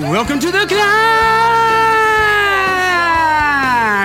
[0.00, 0.80] Welcome to the climb.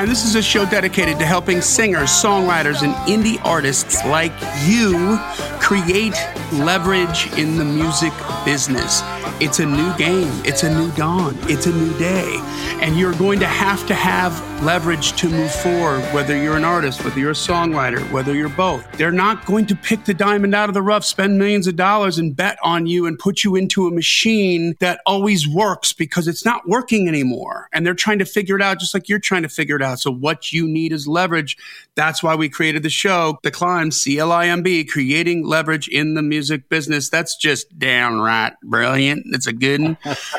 [0.09, 4.33] This is a show dedicated to helping singers, songwriters, and indie artists like
[4.65, 5.17] you
[5.61, 6.13] create
[6.51, 8.11] leverage in the music
[8.43, 9.01] business.
[9.41, 10.31] It's a new game.
[10.45, 11.37] It's a new dawn.
[11.43, 12.39] It's a new day.
[12.81, 14.33] And you're going to have to have
[14.63, 18.89] leverage to move forward, whether you're an artist, whether you're a songwriter, whether you're both.
[18.93, 22.17] They're not going to pick the diamond out of the rough, spend millions of dollars
[22.17, 26.45] and bet on you and put you into a machine that always works because it's
[26.45, 27.67] not working anymore.
[27.73, 29.99] And they're trying to figure it out just like you're trying to figure it out.
[29.99, 31.57] So what you need is leverage.
[31.95, 37.09] That's why we created the show, The Climb, C-L-I-M-B, creating leverage in the music business.
[37.09, 39.14] That's just downright brilliant.
[39.27, 39.97] It's a good one.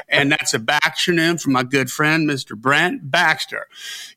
[0.08, 2.56] and that's a backronym from my good friend, Mr.
[2.56, 3.66] Brent Baxter.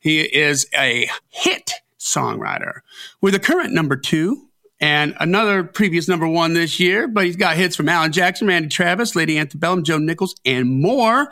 [0.00, 2.80] He is a hit songwriter
[3.20, 4.48] with a current number two
[4.80, 8.68] and another previous number one this year, but he's got hits from Alan Jackson, Randy
[8.70, 11.30] Travis, Lady Antebellum, Joe Nichols, and more.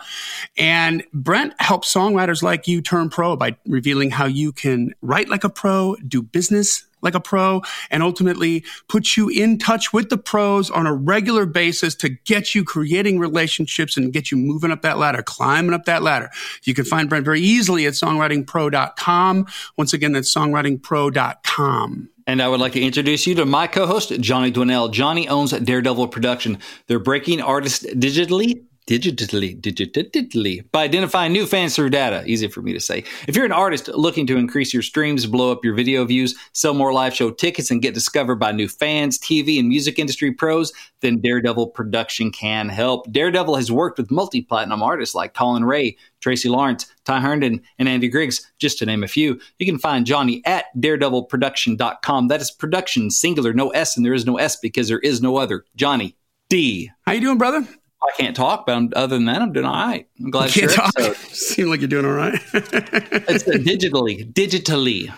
[0.59, 5.45] And Brent helps songwriters like you turn pro by revealing how you can write like
[5.45, 10.19] a pro, do business like a pro and ultimately put you in touch with the
[10.19, 14.83] pros on a regular basis to get you creating relationships and get you moving up
[14.83, 16.31] that ladder, climbing up that ladder.
[16.65, 19.47] You can find Brent very easily at songwritingpro.com.
[19.77, 22.09] Once again, that's songwritingpro.com.
[22.27, 24.93] And I would like to introduce you to my co-host, Johnny Dwinell.
[24.93, 26.59] Johnny owns Daredevil Production.
[26.87, 32.25] They're breaking artists digitally digitally, digitally by identifying new fans through data.
[32.27, 33.05] Easy for me to say.
[33.27, 36.73] If you're an artist looking to increase your streams, blow up your video views, sell
[36.73, 40.73] more live show tickets, and get discovered by new fans, TV, and music industry pros,
[41.01, 43.11] then Daredevil Production can help.
[43.13, 47.89] Daredevil has worked with multi platinum artists like Collin Raye, Tracy Lawrence, Ty Herndon, and
[47.89, 49.39] Andy Griggs, just to name a few.
[49.59, 52.29] You can find Johnny at daredevilproduction.com.
[52.29, 55.37] That is production singular, no S, and there is no S because there is no
[55.37, 55.65] other.
[55.77, 56.17] Johnny
[56.49, 56.91] D.
[57.03, 57.69] How you doing, brother?
[58.03, 60.07] I can't talk, but I'm, other than that, I'm doing all right.
[60.21, 61.15] I'm glad you can't talk.
[61.17, 62.35] Seem like you're doing all right.
[62.55, 65.13] it's digitally, digitally.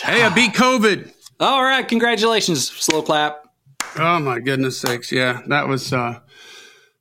[0.00, 1.12] Hey, I beat COVID.
[1.40, 2.70] All right, congratulations.
[2.70, 3.42] Slow clap.
[3.96, 5.12] Oh my goodness sakes!
[5.12, 5.92] Yeah, that was.
[5.92, 6.18] uh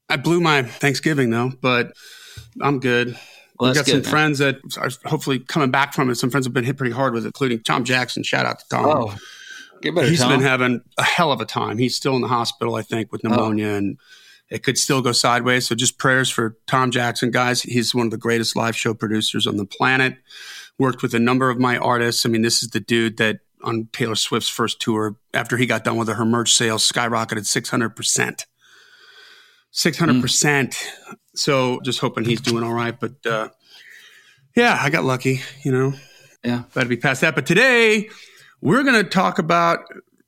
[0.10, 1.94] I blew my Thanksgiving though, but
[2.62, 3.18] I'm good.
[3.60, 4.10] Well, We've got good, some man.
[4.12, 6.16] friends that are hopefully coming back from it.
[6.16, 8.24] Some friends have been hit pretty hard with it, including Tom Jackson.
[8.24, 8.86] Shout out to Tom.
[8.86, 9.16] Oh,
[9.82, 10.32] get better, He's Tom.
[10.32, 11.78] been having a hell of a time.
[11.78, 13.98] He's still in the hospital, I think, with pneumonia, and
[14.54, 15.68] it could still go sideways.
[15.68, 17.64] So just prayers for Tom Jackson, guys.
[17.64, 20.18] He's one of the greatest live show producers on the planet.
[20.78, 22.24] Worked with a number of my artists.
[22.24, 25.84] I mean, this is the dude that on Taylor Swift's first tour, after he got
[25.84, 28.46] done with her, her merch sales skyrocketed 600%.
[29.74, 30.76] 600%.
[31.34, 32.98] So just hoping he's doing all right.
[33.00, 33.50] But uh,
[34.56, 35.94] yeah, I got lucky, you know.
[36.44, 36.64] Yeah.
[36.74, 37.34] Glad to be past that.
[37.34, 38.08] But today,
[38.62, 39.80] we're going to talk about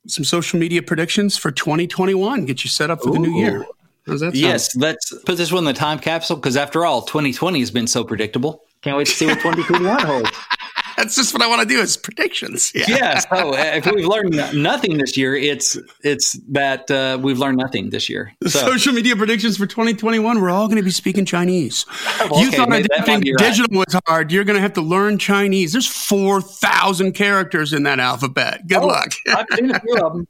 [0.08, 2.44] some social media predictions for 2021.
[2.44, 3.64] Get you set up for the new year.
[4.06, 4.36] How's that sound?
[4.36, 7.86] Yes, let's put this one in the time capsule because after all, 2020 has been
[7.86, 8.62] so predictable.
[8.82, 10.30] Can't wait to see what 2021 holds.
[10.96, 12.72] That's just what I want to do is predictions.
[12.74, 12.84] Yeah.
[12.88, 13.18] yeah.
[13.18, 17.90] So uh, if we've learned nothing this year, it's it's that uh, we've learned nothing
[17.90, 18.32] this year.
[18.44, 20.40] So Social media predictions for 2021.
[20.40, 21.84] We're all going to be speaking Chinese.
[22.30, 23.38] Well, you okay, thought maybe that might adapting be right.
[23.50, 24.32] digital was hard.
[24.32, 25.72] You're going to have to learn Chinese.
[25.72, 28.66] There's 4,000 characters in that alphabet.
[28.66, 29.12] Good Oh, luck.
[29.28, 30.26] I've seen a few of them.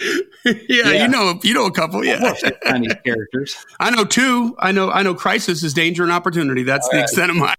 [0.00, 0.12] Yeah,
[0.68, 1.02] yeah.
[1.02, 2.04] you know, you know a couple.
[2.04, 3.64] Yeah, Chinese characters.
[3.80, 4.56] I know two.
[4.58, 5.14] I know, I know.
[5.14, 6.62] Crisis is danger and opportunity.
[6.62, 7.02] That's the right.
[7.02, 7.54] extent of my.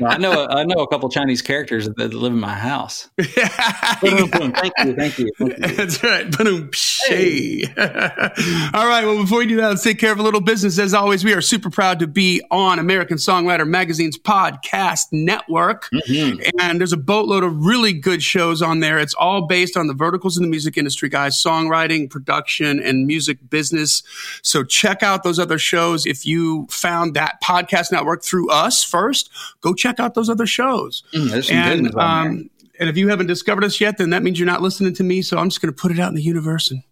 [0.00, 3.08] No, I know I know a couple Chinese characters that live in my house.
[3.36, 3.96] Yeah.
[4.00, 4.52] Boom, boom.
[4.52, 5.30] Thank you, thank you.
[5.38, 5.66] Thank you.
[5.76, 6.30] That's right.
[6.38, 7.66] Boom, pshay.
[8.74, 9.04] All right.
[9.04, 10.78] Well, before we do that, let's take care of a little business.
[10.78, 15.88] As always, we are super proud to be on American Songwriter Magazine's podcast network.
[15.92, 16.50] Mhm.
[16.60, 18.98] And there's a boatload of really good shows on there.
[18.98, 23.38] It's all based on the verticals in the music industry, guys songwriting, production, and music
[23.50, 24.02] business.
[24.42, 26.06] So check out those other shows.
[26.06, 29.30] If you found that podcast network through us first,
[29.60, 31.02] go check out those other shows.
[31.14, 32.00] Mm, there's some good And, there.
[32.02, 35.04] um, and if you haven't discovered us yet, then that means you're not listening to
[35.04, 35.22] me.
[35.22, 36.82] So I'm just going to put it out in the universe and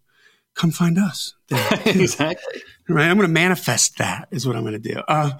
[0.55, 1.33] come find us.
[1.85, 2.61] Exactly.
[2.89, 4.99] Right, I'm going to manifest that is what I'm going to do.
[5.07, 5.31] Uh,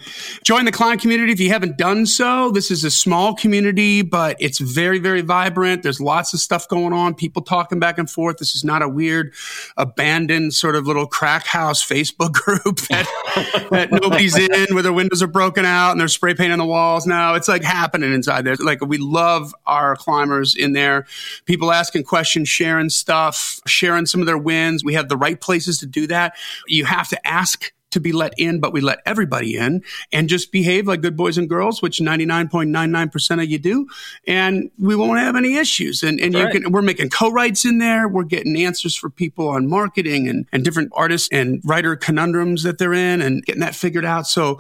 [0.46, 2.52] join the climb community if you haven't done so.
[2.52, 5.84] This is a small community, but it's very, very vibrant.
[5.84, 7.16] There's lots of stuff going on.
[7.16, 8.38] People talking back and forth.
[8.38, 9.34] This is not a weird,
[9.76, 15.22] abandoned sort of little crack house Facebook group that, that nobody's in, where their windows
[15.22, 17.06] are broken out and there's spray paint on the walls.
[17.06, 18.56] Now it's like happening inside there.
[18.56, 21.08] Like we love our climbers in there.
[21.44, 24.82] People asking questions, sharing stuff, sharing some of their wins.
[24.82, 26.38] We have the right places to do that.
[26.68, 30.52] You have to ask to be let in, but we let everybody in and just
[30.52, 33.88] behave like good boys and girls, which 99.99% of you do.
[34.26, 36.02] And we won't have any issues.
[36.02, 36.52] And, and you Right.
[36.64, 38.08] can, we're making co-writes in there.
[38.08, 42.80] We're getting answers for people on marketing and, and different artists and writer conundrums that
[42.80, 44.26] they're in and getting that figured out.
[44.28, 44.60] So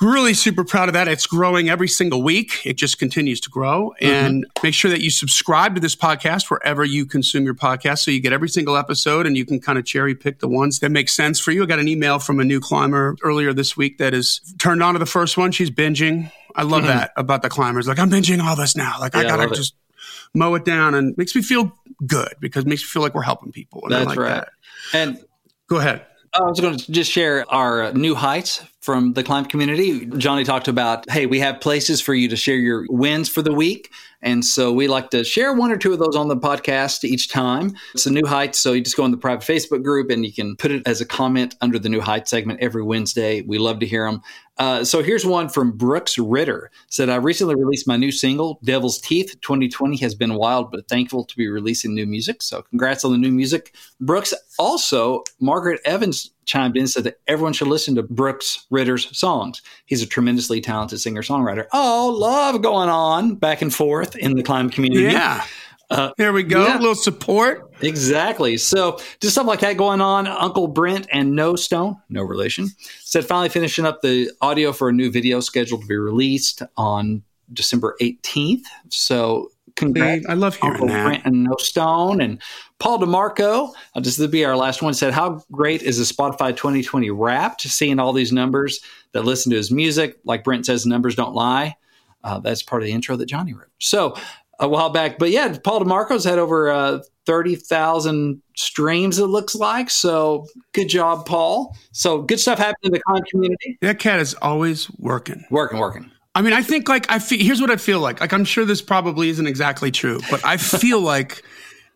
[0.00, 1.08] really super proud of that.
[1.08, 2.64] It's growing every single week.
[2.64, 3.94] It just continues to grow.
[4.00, 4.06] Mm-hmm.
[4.06, 8.10] And make sure that you subscribe to this podcast wherever you consume your podcast so
[8.10, 10.90] you get every single episode and you can kind of cherry pick the ones that
[10.90, 11.62] make sense for you.
[11.62, 14.94] I got an email from a new climber earlier this week that is turned on
[14.94, 15.52] to the first one.
[15.52, 16.30] She's binging.
[16.54, 16.88] I love mm-hmm.
[16.88, 17.88] that about the climbers.
[17.88, 18.96] Like, I'm binging all this now.
[19.00, 20.38] Like, yeah, I gotta just it.
[20.38, 21.72] mow it down and makes me feel
[22.06, 23.82] good because it makes me feel like we're helping people.
[23.84, 24.28] And That's like right.
[24.28, 24.48] That.
[24.92, 25.24] And
[25.68, 26.04] go ahead.
[26.34, 30.06] I was going to just share our new heights from the climb community.
[30.06, 33.52] Johnny talked about, hey, we have places for you to share your wins for the
[33.52, 33.90] week.
[34.22, 37.28] And so we like to share one or two of those on the podcast each
[37.28, 37.74] time.
[37.94, 38.54] It's a new height.
[38.54, 41.00] So you just go in the private Facebook group and you can put it as
[41.00, 43.42] a comment under the new height segment every Wednesday.
[43.42, 44.22] We love to hear them.
[44.56, 46.70] Uh, so here's one from Brooks Ritter.
[46.88, 49.36] Said, I recently released my new single, Devil's Teeth.
[49.42, 52.40] 2020 has been wild, but thankful to be releasing new music.
[52.40, 53.74] So congrats on the new music.
[54.00, 59.16] Brooks, also, Margaret Evans chimed in and said that everyone should listen to Brooks Ritter's
[59.16, 59.60] songs.
[59.84, 61.66] He's a tremendously talented singer songwriter.
[61.72, 65.02] Oh, love going on back and forth in the climb community.
[65.02, 65.44] Yeah.
[65.88, 66.64] Uh, there we go.
[66.64, 66.78] Yeah.
[66.78, 67.70] A little support.
[67.80, 68.56] Exactly.
[68.56, 70.26] So just stuff like that going on.
[70.26, 72.68] Uncle Brent and No Stone, no relation,
[73.00, 77.22] said finally finishing up the audio for a new video scheduled to be released on
[77.52, 78.64] December 18th.
[78.88, 80.26] So congrats.
[80.28, 81.04] I love hearing Uncle that.
[81.04, 82.42] Brent and No Stone and
[82.78, 83.72] Paul DeMarco.
[83.94, 84.94] Uh, this be our last one.
[84.94, 87.62] Said how great is the Spotify 2020 Wrapped?
[87.62, 88.80] Seeing all these numbers
[89.12, 91.76] that listen to his music, like Brent says, numbers don't lie.
[92.24, 93.68] Uh, that's part of the intro that Johnny wrote.
[93.78, 94.16] So
[94.58, 95.18] a while back.
[95.18, 99.90] But yeah, Paul DeMarco's had over uh, 30,000 streams, it looks like.
[99.90, 101.76] So good job, Paul.
[101.92, 103.78] So good stuff happening in the con community.
[103.80, 105.44] That cat is always working.
[105.50, 106.10] Working, working.
[106.36, 108.20] I mean, I think like I feel, here's what I feel like.
[108.20, 111.42] Like, I'm sure this probably isn't exactly true, but I feel like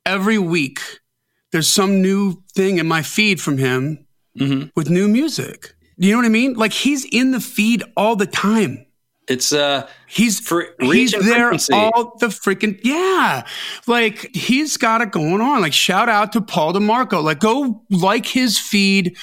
[0.07, 0.81] every week
[1.53, 4.07] there's some new thing in my feed from him
[4.39, 4.69] mm-hmm.
[4.75, 5.75] with new music.
[5.99, 6.55] You know what I mean?
[6.55, 8.87] Like he's in the feed all the time.
[9.31, 11.73] It's uh he's for he's there frequency.
[11.73, 13.47] all the freaking yeah.
[13.87, 15.63] Like he's got it going on.
[15.63, 17.23] Like shout out to Paul DeMarco.
[17.23, 19.17] Like go like his feed,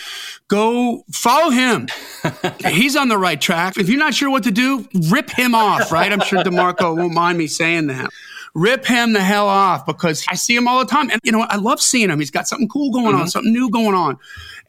[0.48, 1.90] go follow him.
[2.66, 3.78] he's on the right track.
[3.78, 6.12] If you're not sure what to do, rip him off, right?
[6.12, 8.10] I'm sure DeMarco won't mind me saying that
[8.56, 11.12] rip him the hell off because I see him all the time.
[11.12, 12.20] And you know, I love seeing him.
[12.20, 13.24] He's got something cool going mm-hmm.
[13.24, 14.18] on, something new going on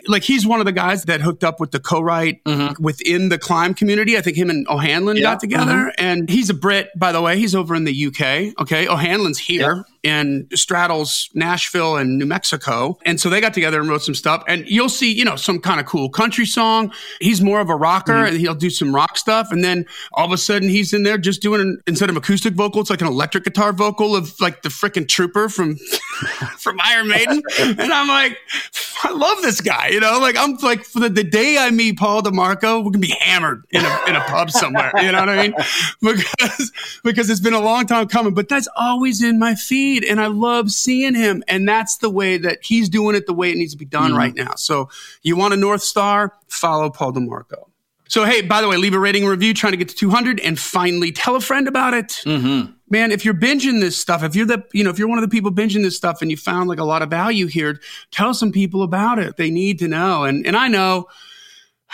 [0.06, 2.82] like he's one of the guys that hooked up with the co-write mm-hmm.
[2.82, 4.16] within the climb community.
[4.16, 5.22] I think him and O'Hanlon yeah.
[5.22, 6.04] got together, mm-hmm.
[6.04, 7.38] and he's a Brit, by the way.
[7.38, 8.60] He's over in the UK.
[8.60, 13.88] Okay, O'Hanlon's here and straddles Nashville and New Mexico, and so they got together and
[13.88, 14.42] wrote some stuff.
[14.46, 16.92] And you'll see, you know, some kind of cool country song.
[17.20, 18.26] He's more of a rocker, mm-hmm.
[18.26, 19.52] and he'll do some rock stuff.
[19.52, 22.54] And then all of a sudden, he's in there just doing an, instead of acoustic
[22.54, 25.76] vocal, it's like an electric guitar vocal of like the freaking Trooper from
[26.58, 27.42] from Iron Maiden.
[27.60, 28.38] and I'm like,
[29.04, 29.88] I love this guy.
[29.88, 32.98] You know, like I'm like for the, the day I meet Paul DeMarco, we're gonna
[32.98, 34.92] be hammered in a in a pub somewhere.
[34.96, 35.54] You know what I mean?
[36.00, 36.72] Because
[37.04, 38.34] because it's been a long time coming.
[38.34, 41.42] But that's always in my feed, and I love seeing him.
[41.48, 44.10] And that's the way that he's doing it, the way it needs to be done
[44.10, 44.18] mm-hmm.
[44.18, 44.54] right now.
[44.56, 44.88] So
[45.22, 46.34] you want a North Star?
[46.48, 47.68] Follow Paul DeMarco.
[48.08, 50.40] So, hey, by the way, leave a rating and review, trying to get to 200
[50.40, 52.08] and finally tell a friend about it.
[52.24, 52.72] Mm-hmm.
[52.88, 55.22] Man, if you're binging this stuff, if you're the, you know, if you're one of
[55.22, 57.78] the people binging this stuff and you found like a lot of value here,
[58.10, 59.36] tell some people about it.
[59.36, 60.24] They need to know.
[60.24, 61.08] And, and I know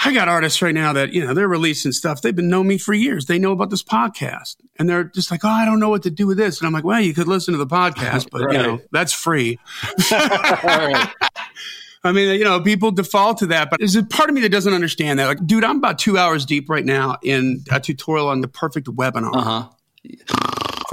[0.03, 2.21] I got artists right now that, you know, they're releasing stuff.
[2.21, 3.27] They've been knowing me for years.
[3.27, 6.11] They know about this podcast and they're just like, Oh, I don't know what to
[6.11, 6.61] do with this.
[6.61, 8.57] And I'm like, well, you could listen to the podcast, but right.
[8.57, 9.59] you know, that's free.
[12.05, 14.51] I mean, you know, people default to that, but there's a part of me that
[14.51, 15.27] doesn't understand that.
[15.27, 18.89] Like, dude, I'm about two hours deep right now in a tutorial on the perfect
[18.89, 19.35] webinar.
[19.35, 19.69] Uh-huh.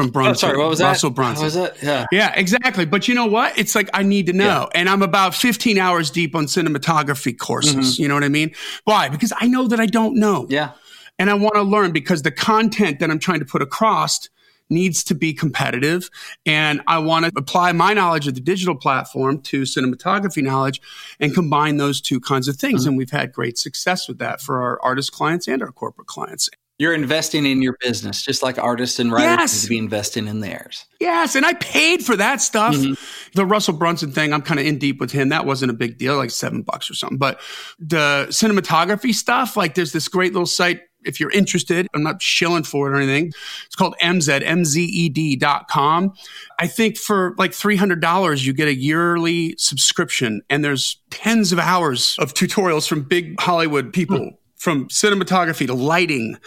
[0.01, 0.31] From Brunson.
[0.31, 0.89] Oh, sorry, what was that?
[0.89, 1.09] Russell?
[1.11, 1.43] Brunson.
[1.43, 1.83] What was that?
[1.83, 2.05] Yeah.
[2.11, 2.85] Yeah, exactly.
[2.85, 3.57] But you know what?
[3.57, 4.69] It's like I need to know.
[4.73, 4.79] Yeah.
[4.79, 7.75] And I'm about 15 hours deep on cinematography courses.
[7.75, 8.01] Mm-hmm.
[8.01, 8.51] You know what I mean?
[8.85, 9.09] Why?
[9.09, 10.47] Because I know that I don't know.
[10.49, 10.71] Yeah.
[11.19, 14.27] And I want to learn because the content that I'm trying to put across
[14.71, 16.09] needs to be competitive.
[16.45, 20.81] And I want to apply my knowledge of the digital platform to cinematography knowledge
[21.19, 22.81] and combine those two kinds of things.
[22.81, 22.89] Mm-hmm.
[22.89, 26.49] And we've had great success with that for our artist clients and our corporate clients.
[26.81, 29.53] You're investing in your business, just like artists and writers yes.
[29.53, 30.87] need to be investing in theirs.
[30.99, 32.73] Yes, and I paid for that stuff.
[32.73, 32.93] Mm-hmm.
[33.35, 35.29] The Russell Brunson thing, I'm kind of in deep with him.
[35.29, 37.19] That wasn't a big deal, like seven bucks or something.
[37.19, 37.39] But
[37.77, 42.63] the cinematography stuff, like there's this great little site if you're interested, I'm not shilling
[42.63, 43.31] for it or anything.
[43.67, 46.13] It's called MZ, M-Z-E-D.com.
[46.57, 52.15] I think for like $300, you get a yearly subscription and there's tens of hours
[52.17, 54.31] of tutorials from big Hollywood people
[54.61, 56.37] from cinematography to lighting.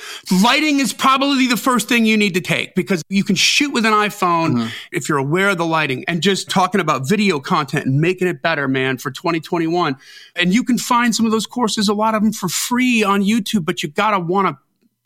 [0.43, 3.85] Lighting is probably the first thing you need to take because you can shoot with
[3.85, 4.69] an iPhone mm-hmm.
[4.93, 8.41] if you're aware of the lighting and just talking about video content and making it
[8.41, 9.97] better, man, for 2021.
[10.37, 13.23] And you can find some of those courses, a lot of them for free on
[13.23, 14.59] YouTube, but you gotta want to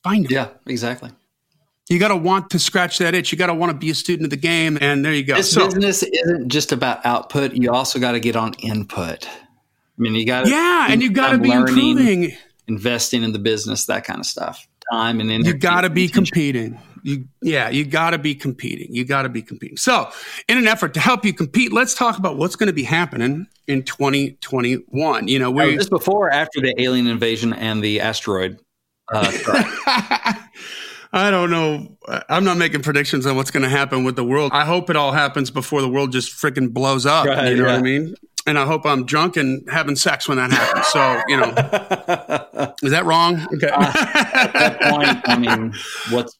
[0.02, 0.32] Find them.
[0.32, 1.10] Yeah, exactly.
[1.88, 3.32] You got to want to scratch that itch.
[3.32, 4.78] You got to want to be a student of the game.
[4.80, 5.36] And there you go.
[5.36, 7.52] This So- business isn't just about output.
[7.54, 9.26] You also got to get on input.
[9.26, 11.68] I mean, you got to yeah, and you got to be learning.
[11.68, 12.36] improving.
[12.68, 14.66] Investing in the business, that kind of stuff.
[14.92, 15.50] Time and energy.
[15.50, 16.80] You got to be competing.
[17.02, 18.94] You, yeah, you got to be competing.
[18.94, 19.76] You got to be competing.
[19.76, 20.10] So,
[20.48, 23.46] in an effort to help you compete, let's talk about what's going to be happening
[23.66, 25.28] in 2021.
[25.28, 28.58] You know, we this before or after the alien invasion and the asteroid.
[29.12, 30.34] Uh.
[31.12, 31.96] I don't know.
[32.28, 34.52] I'm not making predictions on what's going to happen with the world.
[34.52, 37.26] I hope it all happens before the world just freaking blows up.
[37.26, 38.14] Right, you know what I mean?
[38.48, 40.86] And I hope I'm drunk and having sex when that happens.
[40.86, 43.46] So, you know, is that wrong?
[43.54, 43.68] Okay.
[43.68, 45.74] At that point, I mean,
[46.10, 46.38] what's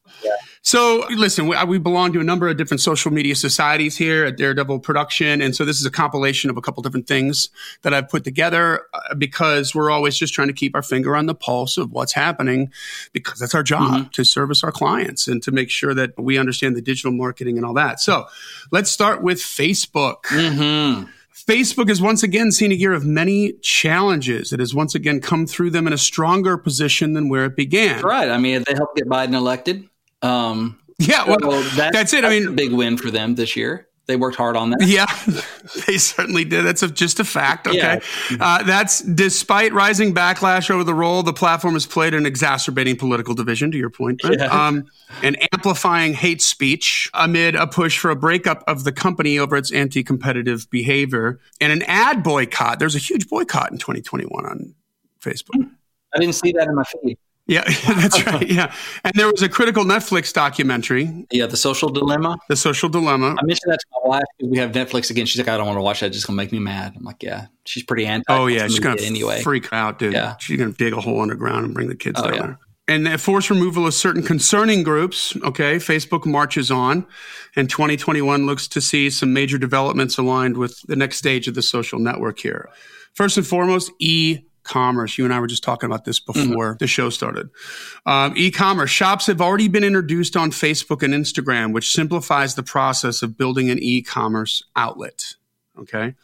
[0.63, 4.37] So, listen, we, we belong to a number of different social media societies here at
[4.39, 5.43] Daredevil Production.
[5.43, 7.51] And so, this is a compilation of a couple different things
[7.83, 11.27] that I've put together uh, because we're always just trying to keep our finger on
[11.27, 12.73] the pulse of what's happening
[13.13, 16.75] because that's our job to service our clients and to make sure that we understand
[16.75, 18.01] the digital marketing and all that.
[18.01, 18.27] So,
[18.73, 20.23] let's start with Facebook.
[20.25, 21.09] Mhm.
[21.49, 24.53] Facebook has once again seen a year of many challenges.
[24.53, 28.03] It has once again come through them in a stronger position than where it began.
[28.03, 28.29] right?
[28.29, 29.89] I mean, they helped get Biden elected.
[30.21, 32.25] Um, Yeah, well, so that's it.
[32.25, 33.88] I mean, a big win for them this year.
[34.09, 34.79] They worked hard on that.
[34.87, 35.05] Yeah,
[35.87, 36.65] they certainly did.
[36.65, 37.67] That's a, just a fact.
[37.67, 38.01] Okay.
[38.31, 38.37] Yeah.
[38.41, 43.35] Uh, that's despite rising backlash over the role the platform has played in exacerbating political
[43.35, 44.47] division, to your point, Yeah.
[44.47, 44.87] um,
[45.23, 49.71] and amplifying hate speech amid a push for a breakup of the company over its
[49.73, 52.79] anti competitive behavior and an ad boycott.
[52.79, 54.75] There's a huge boycott in 2021 on
[55.21, 55.71] Facebook.
[56.15, 57.19] I didn't see that in my feed.
[57.49, 58.47] Yeah, that's right.
[58.47, 58.73] Yeah.
[59.05, 62.37] And there was a critical Netflix documentary, Yeah, the social dilemma.
[62.49, 63.37] The Social Dilemma.
[63.39, 65.25] I mentioned that to my wife because we have Netflix again.
[65.27, 66.07] She's like, I don't want to watch that.
[66.07, 66.93] It's just gonna make me mad.
[66.97, 67.47] I'm like, yeah.
[67.65, 68.25] She's pretty anti.
[68.29, 69.41] Oh yeah, she's gonna media anyway.
[69.43, 70.13] freak out, dude.
[70.13, 70.37] Yeah.
[70.39, 72.41] She's gonna dig a hole underground and bring the kids Oh, down yeah.
[72.43, 72.59] there.
[72.91, 75.35] And the forced removal of certain concerning groups.
[75.43, 77.07] Okay, Facebook marches on,
[77.57, 81.63] and 2021 looks to see some major developments aligned with the next stage of the
[81.63, 82.69] social network here.
[83.15, 85.19] First and foremost, e commerce.
[85.19, 87.51] You and I were just talking about this before the show started.
[88.07, 92.63] Um, e commerce shops have already been introduced on Facebook and Instagram, which simplifies the
[92.63, 95.35] process of building an e commerce outlet.
[95.79, 96.15] Okay.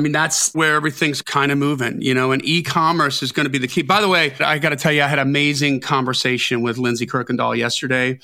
[0.00, 3.50] I mean, that's where everything's kind of moving, you know, and e-commerce is going to
[3.50, 3.82] be the key.
[3.82, 7.04] By the way, I got to tell you, I had an amazing conversation with Lindsay
[7.04, 8.20] Kirkendall yesterday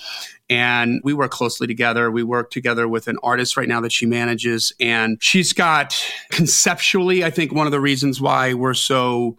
[0.48, 2.12] and we work closely together.
[2.12, 6.00] We work together with an artist right now that she manages and she's got
[6.30, 9.36] conceptually, I think one of the reasons why we're so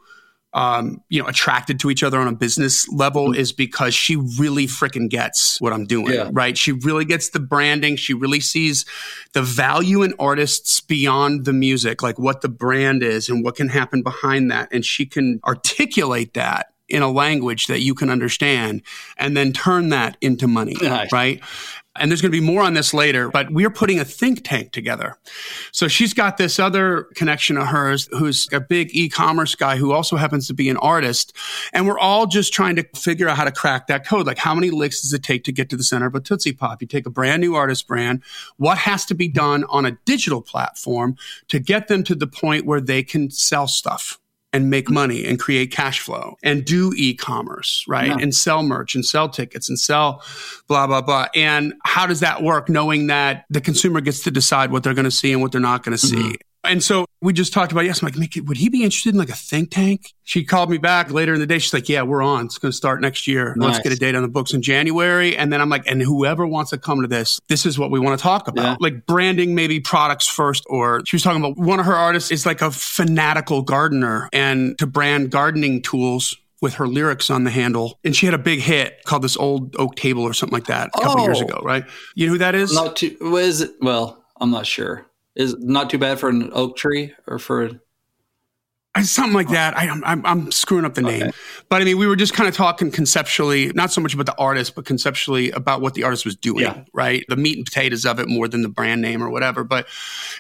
[0.56, 4.68] um, you know, attracted to each other on a business level is because she really
[4.68, 6.30] freaking gets what I'm doing, Yeah.
[6.32, 6.58] right?
[6.58, 7.98] She really gets the branding.
[7.98, 8.86] She really sees
[9.34, 13.68] the value in artists beyond the music, like what the brand is and what can
[13.68, 14.70] happen behind that.
[14.72, 18.82] And she can articulate that in a language that you can understand
[19.18, 21.12] and then turn that into money, Nice.
[21.12, 21.42] right?
[21.98, 24.72] And there's going to be more on this later, but we're putting a think tank
[24.72, 25.18] together.
[25.72, 30.18] So she's got this other connection of hers who's a big e-commerce guy who also
[30.18, 31.34] happens to be an artist.
[31.72, 34.28] And we're all just trying to figure out how to crack that code.
[34.28, 36.54] Like how many licks does it take to get to the center of a Tootsie
[36.54, 36.82] Pop?
[36.82, 38.24] You take a brand new artist brand.
[38.58, 41.16] What has to be done on a digital platform
[41.48, 44.20] to get them to the point where they can sell stuff?
[44.56, 48.08] And make money and create cash flow and do e-commerce, right?
[48.08, 48.18] Yeah.
[48.22, 50.24] And sell merch and sell tickets and sell
[50.70, 51.28] blah, blah, blah.
[51.36, 55.04] And how does that work knowing that the consumer gets to decide what they're going
[55.04, 56.16] to see and what they're not going to see?
[56.16, 56.32] Mm-hmm.
[56.66, 59.20] And so we just talked about, yes, I'm like, Mickey, would he be interested in
[59.20, 60.14] like a think tank?
[60.24, 61.60] She called me back later in the day.
[61.60, 62.46] She's like, yeah, we're on.
[62.46, 63.54] It's going to start next year.
[63.58, 65.38] Let's get a date on the books in January.
[65.38, 68.00] And then I'm like, and whoever wants to come to this, this is what we
[68.00, 68.64] want to talk about.
[68.64, 68.76] Yeah.
[68.80, 70.64] Like branding, maybe products first.
[70.68, 74.78] Or she was talking about one of her artists is like a fanatical gardener and
[74.80, 78.00] to brand gardening tools with her lyrics on the handle.
[78.04, 80.90] And she had a big hit called this old oak table or something like that
[80.96, 81.46] a couple years Oh.
[81.46, 81.86] ago, right?
[82.16, 82.74] You know who that is?
[82.74, 83.16] Not too.
[83.38, 83.72] Is it?
[83.82, 85.06] Well, I'm not sure.
[85.36, 87.82] Is not too bad for an oak tree or for?
[89.04, 89.78] Something like that.
[89.78, 91.24] I, I'm, I'm, I'm screwing up the name.
[91.24, 91.32] Okay.
[91.70, 94.36] But I mean, we were just kind of talking conceptually, not so much about the
[94.38, 96.84] artist, but conceptually about what the artist was doing, Yeah.
[96.94, 97.26] right?
[97.28, 99.64] The meat and potatoes of it more than the brand name or whatever.
[99.64, 99.88] But,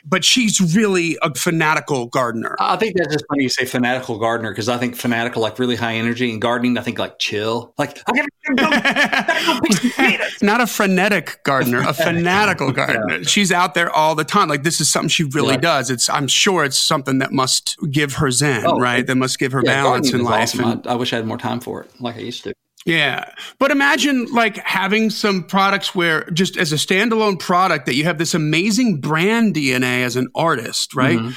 [0.05, 2.55] but she's really a fanatical gardener.
[2.59, 5.75] I think that's just funny you say fanatical gardener because I think fanatical like really
[5.75, 7.73] high energy and gardening I think like chill.
[7.77, 9.59] Like I gotta go, gotta go
[9.95, 13.23] pick not a frenetic gardener, a fanatical gardener.
[13.23, 14.47] She's out there all the time.
[14.47, 15.59] Like this is something she really Yeah.
[15.61, 15.89] does.
[15.89, 18.99] It's I'm sure it's something that must give her zen, Oh, right?
[18.99, 20.43] it- That must give her Yeah, balance in life.
[20.55, 20.63] awesome.
[20.65, 22.53] And- I, I wish I had more time for it like I used to.
[22.85, 23.25] yeah.
[23.59, 28.17] But imagine like having some products where just as a standalone product that you have
[28.17, 31.19] this amazing brand DNA as an artist, right?
[31.19, 31.35] Mhm.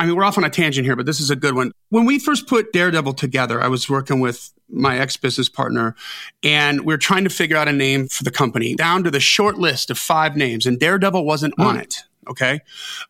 [0.00, 1.72] I mean, we're off on a tangent here, but this is a good one.
[1.88, 5.96] When we first put Daredevil together, I was working with my ex business partner,
[6.44, 9.18] and we are trying to figure out a name for the company down to the
[9.18, 11.64] short list of five names, and Daredevil wasn't mm.
[11.64, 12.04] on it.
[12.28, 12.60] Okay.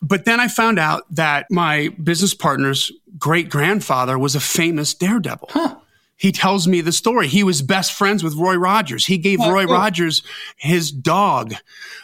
[0.01, 5.49] But then I found out that my business partner's great grandfather was a famous daredevil.
[5.53, 5.77] Huh
[6.19, 7.29] he tells me the story.
[7.29, 9.07] He was best friends with Roy Rogers.
[9.07, 9.75] He gave oh, Roy cool.
[9.75, 10.23] Rogers
[10.57, 11.55] his dog,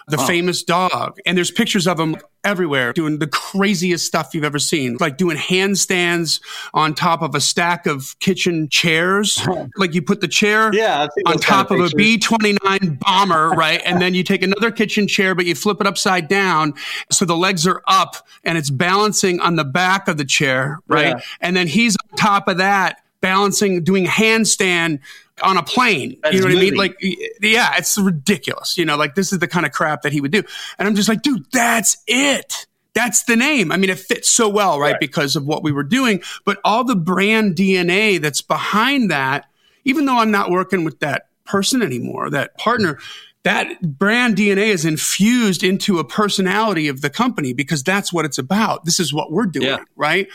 [0.06, 0.26] the oh.
[0.26, 1.18] famous dog.
[1.26, 5.36] And there's pictures of him everywhere doing the craziest stuff you've ever seen, like doing
[5.36, 6.40] handstands
[6.74, 9.44] on top of a stack of kitchen chairs.
[9.76, 13.80] like you put the chair yeah, on top of, of a B 29 bomber, right?
[13.84, 16.74] and then you take another kitchen chair, but you flip it upside down.
[17.10, 21.16] So the legs are up and it's balancing on the back of the chair, right?
[21.16, 21.20] Yeah.
[21.40, 25.00] And then he's on top of that balancing, doing handstand
[25.42, 26.18] on a plane.
[26.30, 26.74] you know what I mean?
[26.74, 26.94] Like,
[27.40, 28.76] yeah, it's ridiculous.
[28.76, 30.42] You know, like this is the kind of crap that he would do.
[30.78, 32.66] And I'm just like, dude, that's it.
[32.92, 33.72] That's the name.
[33.72, 34.92] I mean, it fits so well, right?
[34.92, 35.00] right?
[35.00, 39.46] Because of what we were doing, but all the brand DNA that's behind that,
[39.86, 42.98] even though I'm not working with that person anymore, that partner,
[43.44, 48.38] that brand DNA is infused into a personality of the company because that's what it's
[48.38, 48.86] about.
[48.86, 49.84] This is what we're doing, yeah.
[49.96, 50.28] right?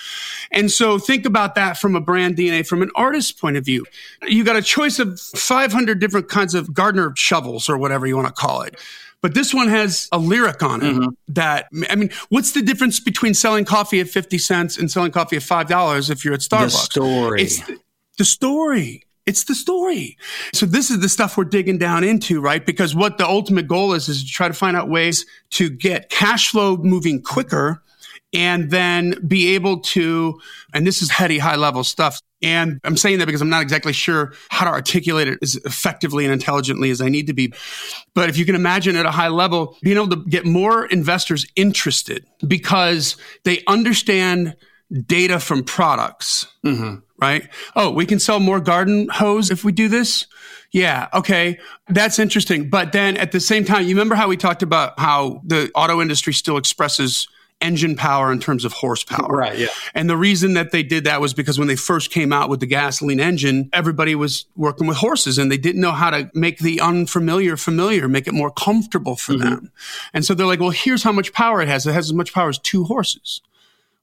[0.51, 3.83] And so think about that from a brand DNA, from an artist's point of view.
[4.27, 8.27] You got a choice of 500 different kinds of gardener shovels or whatever you want
[8.27, 8.79] to call it.
[9.21, 11.09] But this one has a lyric on it mm-hmm.
[11.29, 15.35] that, I mean, what's the difference between selling coffee at 50 cents and selling coffee
[15.35, 16.65] at $5 if you're at Starbucks?
[16.65, 17.41] The story.
[17.41, 17.61] It's
[18.17, 19.03] the story.
[19.29, 20.17] It's the story.
[20.53, 22.65] So this is the stuff we're digging down into, right?
[22.65, 26.09] Because what the ultimate goal is, is to try to find out ways to get
[26.09, 27.83] cash flow moving quicker
[28.33, 30.41] and then be able to,
[30.73, 32.19] and this is heady, high level stuff.
[32.41, 36.25] And I'm saying that because I'm not exactly sure how to articulate it as effectively
[36.25, 37.53] and intelligently as I need to be.
[38.15, 41.45] But if you can imagine at a high level, being able to get more investors
[41.55, 44.55] interested because they understand
[45.05, 46.47] data from products.
[46.65, 47.47] Mm-hmm right?
[47.75, 50.27] Oh, we can sell more garden hose if we do this.
[50.71, 51.07] Yeah.
[51.13, 51.59] Okay.
[51.87, 52.69] That's interesting.
[52.69, 56.01] But then at the same time, you remember how we talked about how the auto
[56.01, 57.27] industry still expresses
[57.61, 59.35] engine power in terms of horsepower.
[59.35, 59.57] Right.
[59.57, 59.67] Yeah.
[59.93, 62.61] And the reason that they did that was because when they first came out with
[62.61, 66.59] the gasoline engine, everybody was working with horses and they didn't know how to make
[66.59, 69.49] the unfamiliar familiar, make it more comfortable for mm-hmm.
[69.49, 69.71] them.
[70.13, 71.85] And so they're like, well, here's how much power it has.
[71.85, 73.41] It has as much power as two horses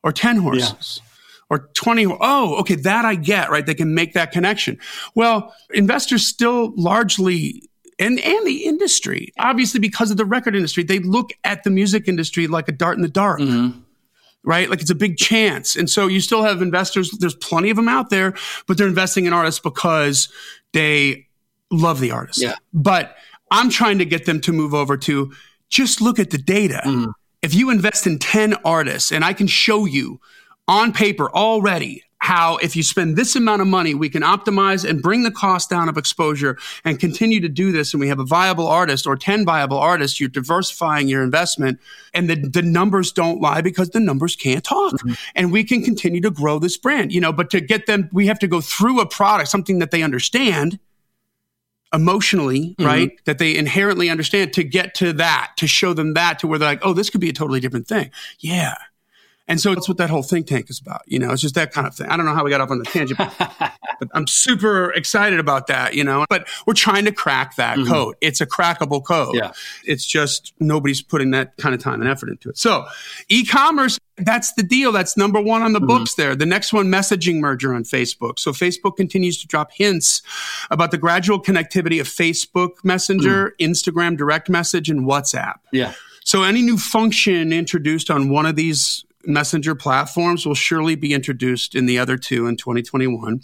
[0.03, 1.01] or 10 horses.
[1.01, 1.06] Yeah
[1.51, 4.79] or 20 oh okay that i get right they can make that connection
[5.15, 7.63] well investors still largely
[7.99, 12.09] and and the industry obviously because of the record industry they look at the music
[12.09, 13.79] industry like a dart in the dark mm-hmm.
[14.45, 17.77] right like it's a big chance and so you still have investors there's plenty of
[17.77, 18.35] them out there
[18.67, 20.29] but they're investing in artists because
[20.73, 21.27] they
[21.71, 22.55] love the artist yeah.
[22.73, 23.17] but
[23.51, 25.33] i'm trying to get them to move over to
[25.69, 27.11] just look at the data mm-hmm.
[27.43, 30.21] if you invest in 10 artists and i can show you
[30.69, 35.01] on paper already how if you spend this amount of money, we can optimize and
[35.01, 37.95] bring the cost down of exposure and continue to do this.
[37.95, 40.19] And we have a viable artist or 10 viable artists.
[40.19, 41.79] You're diversifying your investment
[42.15, 44.95] and the, the numbers don't lie because the numbers can't talk.
[44.95, 45.13] Mm-hmm.
[45.37, 48.27] And we can continue to grow this brand, you know, but to get them, we
[48.27, 50.81] have to go through a product, something that they understand
[51.93, 52.85] emotionally, mm-hmm.
[52.85, 53.25] right?
[53.27, 56.69] That they inherently understand to get to that, to show them that to where they're
[56.69, 58.11] like, oh, this could be a totally different thing.
[58.41, 58.75] Yeah.
[59.49, 61.03] And so that's what that whole think tank is about.
[61.07, 62.09] You know, it's just that kind of thing.
[62.09, 65.69] I don't know how we got off on the tangent, but I'm super excited about
[65.69, 67.91] that, you know, but we're trying to crack that mm-hmm.
[67.91, 68.17] code.
[68.21, 69.37] It's a crackable code.
[69.37, 69.53] Yeah.
[69.85, 72.59] It's just nobody's putting that kind of time and effort into it.
[72.59, 72.87] So
[73.29, 74.91] e-commerce, that's the deal.
[74.91, 75.87] That's number one on the mm-hmm.
[75.87, 76.35] books there.
[76.35, 78.41] The next one, messaging merger on Facebook.
[78.41, 80.23] So Facebook continues to drop hints
[80.71, 83.69] about the gradual connectivity of Facebook Messenger, mm.
[83.69, 85.57] Instagram direct message, and WhatsApp.
[85.71, 85.93] Yeah.
[86.25, 91.75] So any new function introduced on one of these messenger platforms will surely be introduced
[91.75, 93.43] in the other two in 2021.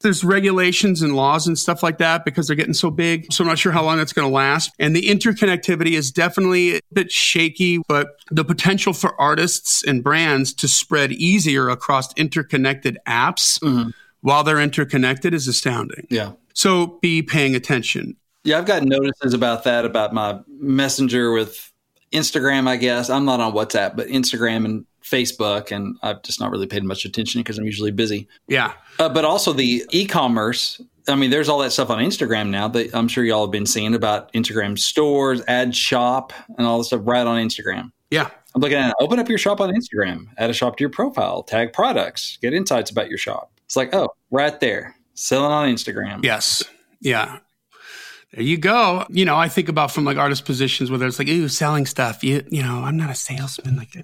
[0.00, 3.32] There's regulations and laws and stuff like that because they're getting so big.
[3.32, 4.70] So I'm not sure how long that's going to last.
[4.78, 10.54] And the interconnectivity is definitely a bit shaky, but the potential for artists and brands
[10.54, 13.90] to spread easier across interconnected apps mm-hmm.
[14.20, 16.06] while they're interconnected is astounding.
[16.10, 16.32] Yeah.
[16.54, 18.16] So be paying attention.
[18.44, 21.72] Yeah, I've got notices about that about my messenger with
[22.12, 23.10] Instagram, I guess.
[23.10, 27.04] I'm not on WhatsApp, but Instagram and Facebook, and I've just not really paid much
[27.04, 28.28] attention because I'm usually busy.
[28.46, 28.72] Yeah.
[28.98, 30.80] Uh, but also the e commerce.
[31.08, 33.64] I mean, there's all that stuff on Instagram now that I'm sure y'all have been
[33.66, 37.92] seeing about Instagram stores, ad shop, and all this stuff right on Instagram.
[38.10, 38.28] Yeah.
[38.54, 38.96] I'm looking at it.
[39.00, 42.54] Open up your shop on Instagram, add a shop to your profile, tag products, get
[42.54, 43.52] insights about your shop.
[43.64, 46.24] It's like, oh, right there, selling on Instagram.
[46.24, 46.64] Yes.
[47.00, 47.38] Yeah.
[48.32, 49.06] There you go.
[49.10, 52.24] You know, I think about from like artist positions whether it's like, ooh, selling stuff.
[52.24, 53.76] You, you know, I'm not a salesman.
[53.76, 53.94] Like,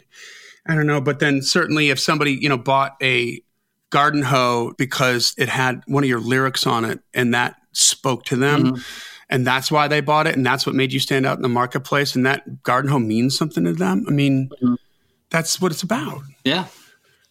[0.66, 3.42] I don't know, but then certainly if somebody, you know, bought a
[3.90, 8.34] garden hoe because it had one of your lyrics on it and that spoke to
[8.34, 8.82] them mm-hmm.
[9.30, 11.48] and that's why they bought it and that's what made you stand out in the
[11.48, 14.04] marketplace and that garden hoe means something to them.
[14.08, 14.74] I mean, mm-hmm.
[15.30, 16.22] that's what it's about.
[16.44, 16.66] Yeah.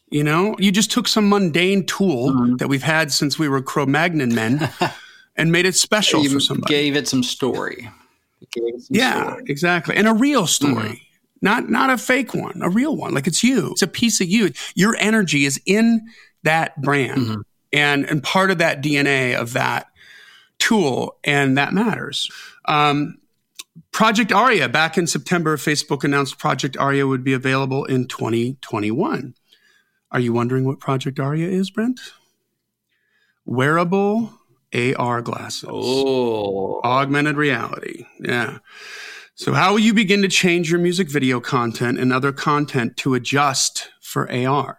[0.09, 2.55] You know, you just took some mundane tool mm-hmm.
[2.57, 4.69] that we've had since we were Cro-Magnon men
[5.35, 6.73] and made it special you for somebody.
[6.73, 7.89] Gave it some story.
[8.39, 9.43] It some yeah, story.
[9.47, 9.95] exactly.
[9.95, 11.02] And a real story.
[11.43, 13.13] Not not a fake one, a real one.
[13.13, 13.71] Like it's you.
[13.71, 14.51] It's a piece of you.
[14.75, 16.07] Your energy is in
[16.43, 17.41] that brand, mm-hmm.
[17.73, 19.87] and and part of that DNA of that
[20.57, 22.31] tool, and that matters.
[22.65, 23.17] Um,
[23.91, 29.35] Project Aria back in September, Facebook announced Project Aria would be available in 2021.
[30.11, 31.99] Are you wondering what Project Aria is, Brent?
[33.45, 34.31] Wearable
[34.73, 35.69] AR glasses.
[35.69, 36.79] Oh.
[36.85, 38.05] Augmented reality.
[38.21, 38.59] Yeah.
[39.35, 43.15] So, how will you begin to change your music video content and other content to
[43.15, 44.77] adjust for AR?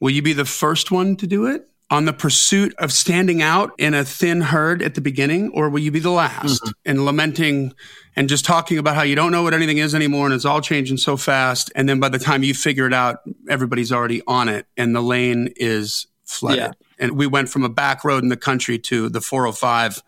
[0.00, 3.72] Will you be the first one to do it on the pursuit of standing out
[3.78, 6.70] in a thin herd at the beginning, or will you be the last mm-hmm.
[6.84, 7.72] and lamenting
[8.16, 10.60] and just talking about how you don't know what anything is anymore and it's all
[10.60, 11.72] changing so fast?
[11.74, 15.00] And then by the time you figure it out, everybody's already on it and the
[15.00, 16.58] lane is flooded.
[16.58, 16.72] Yeah.
[16.98, 20.02] And we went from a back road in the country to the 405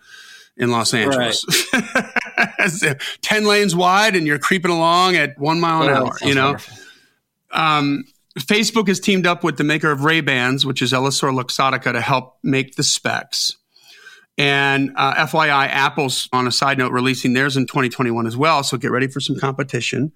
[0.57, 1.45] in Los Angeles.
[1.73, 2.97] Right.
[3.23, 6.57] 10 lanes wide and you're creeping along at one mile an oh, hour, you know?
[7.51, 8.05] Um,
[8.39, 12.39] Facebook has teamed up with the maker of Ray-Bans, which is Essilor Luxottica, to help
[12.43, 13.57] make the specs.
[14.37, 18.65] And uh, FYI, Apple's on a side note releasing theirs in 2021 as well.
[18.65, 20.13] So get ready for some competition.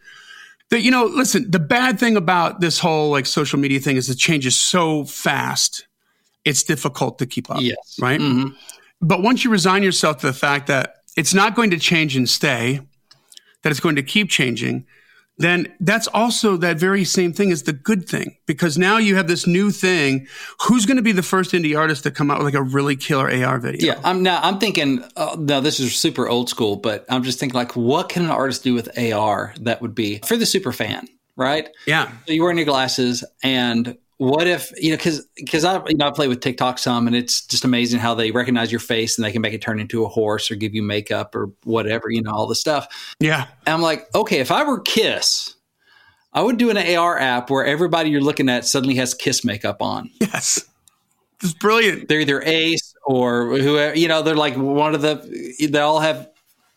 [0.70, 4.10] That you know, listen, the bad thing about this whole like social media thing is
[4.10, 5.86] it changes so fast.
[6.44, 7.60] It's difficult to keep up.
[7.60, 7.96] Yes.
[8.00, 8.20] Right.
[8.20, 8.54] Mm-hmm.
[9.00, 12.28] But once you resign yourself to the fact that it's not going to change and
[12.28, 12.80] stay,
[13.62, 14.86] that it's going to keep changing,
[15.38, 19.28] then that's also that very same thing is the good thing because now you have
[19.28, 20.26] this new thing.
[20.62, 22.96] Who's going to be the first indie artist to come out with like a really
[22.96, 23.94] killer AR video?
[23.94, 25.04] Yeah, I'm now I'm thinking.
[25.16, 28.30] Uh, now this is super old school, but I'm just thinking like, what can an
[28.30, 31.68] artist do with AR that would be for the super fan, right?
[31.86, 35.96] Yeah, so you wear your glasses and what if you know because because I you
[35.96, 39.16] know I play with TikTok some and it's just amazing how they recognize your face
[39.16, 42.10] and they can make it turn into a horse or give you makeup or whatever
[42.10, 43.14] you know all the stuff.
[43.20, 45.54] Yeah, and I'm like, okay, if I were Kiss,
[46.32, 49.80] I would do an AR app where everybody you're looking at suddenly has Kiss makeup
[49.80, 50.10] on.
[50.20, 50.68] Yes,
[51.40, 52.08] it's brilliant.
[52.08, 54.22] They're either Ace or whoever you know.
[54.22, 55.56] They're like one of the.
[55.60, 56.28] They all have.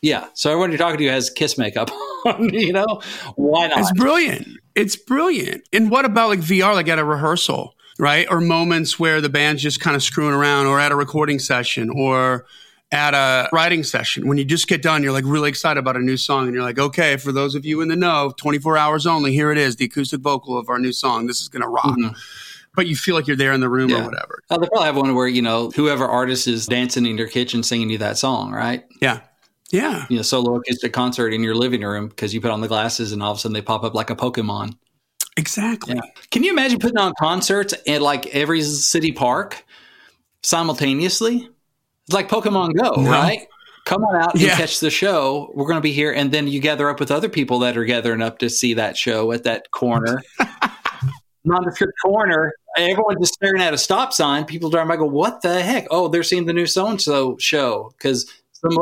[0.01, 1.91] Yeah, so everyone you're talking to has Kiss makeup
[2.25, 2.53] on.
[2.53, 3.01] You know,
[3.35, 3.79] why not?
[3.79, 4.47] It's brilliant.
[4.75, 5.67] It's brilliant.
[5.71, 8.27] And what about like VR, like at a rehearsal, right?
[8.29, 11.89] Or moments where the band's just kind of screwing around or at a recording session
[11.89, 12.45] or
[12.91, 15.99] at a writing session when you just get done you're like really excited about a
[15.99, 19.07] new song and you're like okay for those of you in the know 24 hours
[19.07, 21.69] only here it is the acoustic vocal of our new song this is going to
[21.69, 22.13] rock mm-hmm.
[22.75, 24.01] but you feel like you're there in the room yeah.
[24.01, 27.17] or whatever oh, they probably have one where you know whoever artist is dancing in
[27.17, 29.21] your kitchen singing you that song right yeah
[29.71, 30.05] yeah.
[30.09, 33.11] You know, solo acoustic concert in your living room because you put on the glasses
[33.11, 34.75] and all of a sudden they pop up like a Pokemon.
[35.37, 35.95] Exactly.
[35.95, 36.01] Yeah.
[36.29, 39.65] Can you imagine putting on concerts at like every city park
[40.43, 41.49] simultaneously?
[42.05, 43.09] It's like Pokemon Go, no.
[43.09, 43.47] right?
[43.85, 44.55] Come on out and yeah.
[44.55, 45.51] catch the show.
[45.55, 46.11] We're going to be here.
[46.11, 48.97] And then you gather up with other people that are gathering up to see that
[48.97, 50.21] show at that corner.
[51.43, 52.53] Nondescript corner.
[52.77, 54.45] Everyone's just staring at a stop sign.
[54.45, 55.87] People driving by go, What the heck?
[55.89, 58.77] Oh, they're seeing the new so and so show because some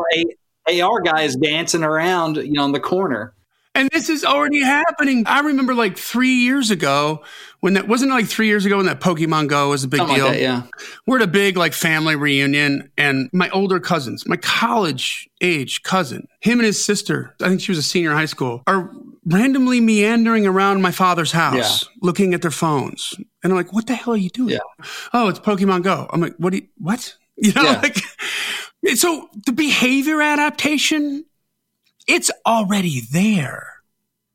[0.70, 3.34] AR guy is dancing around, you know, in the corner.
[3.76, 5.24] And this is already happening.
[5.28, 7.24] I remember like three years ago
[7.60, 10.16] when that wasn't like three years ago when that Pokemon Go was a big Something
[10.16, 10.26] deal.
[10.26, 10.64] Like that, yeah.
[11.06, 16.28] We're at a big like family reunion and my older cousins, my college age cousin,
[16.42, 18.92] him and his sister, I think she was a senior in high school, are
[19.26, 21.90] randomly meandering around my father's house yeah.
[22.02, 23.14] looking at their phones.
[23.44, 24.56] And I'm like, what the hell are you doing?
[24.56, 24.86] Yeah.
[25.14, 26.10] Oh, it's Pokemon Go.
[26.12, 27.16] I'm like, what do you, what?
[27.42, 27.80] You know, yeah.
[27.82, 27.96] like
[28.96, 31.26] so the behavior adaptation,
[32.08, 33.68] it's already there.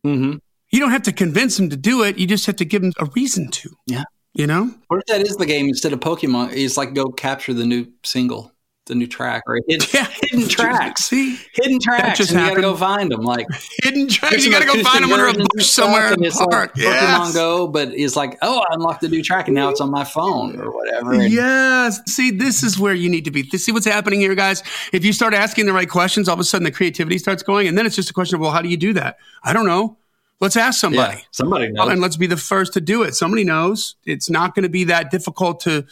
[0.05, 0.39] Mm-hmm.
[0.71, 2.19] You don't have to convince them to do it.
[2.19, 3.71] You just have to give them a reason to.
[3.87, 4.05] Yeah.
[4.33, 4.75] You know?
[4.89, 6.53] What if that is the game instead of Pokemon?
[6.53, 8.51] It's like go capture the new single
[8.87, 11.05] the new track or hidden, yeah, hidden tracks.
[11.05, 12.19] See, hidden tracks.
[12.19, 13.23] Just and you got to go find them.
[13.23, 13.47] Like
[13.83, 14.45] hidden tracks.
[14.45, 16.77] You got to go find them under a bush somewhere in the park.
[16.77, 17.05] Like yes.
[17.05, 19.91] Pokemon Go, but it's like, oh, I unlocked the new track and now it's on
[19.91, 21.15] my phone or whatever.
[21.15, 22.01] And yes.
[22.07, 23.43] See, this is where you need to be.
[23.51, 24.63] See what's happening here, guys.
[24.93, 27.69] If you start asking the right questions, all of a sudden the creativity starts going,
[27.69, 29.19] and then it's just a question of, well, how do you do that?
[29.43, 29.99] I don't know.
[30.41, 31.19] Let's ask somebody.
[31.19, 31.89] Yeah, somebody knows.
[31.89, 33.15] And let's be the first to do it.
[33.15, 33.95] Somebody knows.
[34.05, 35.87] It's not going to be that difficult to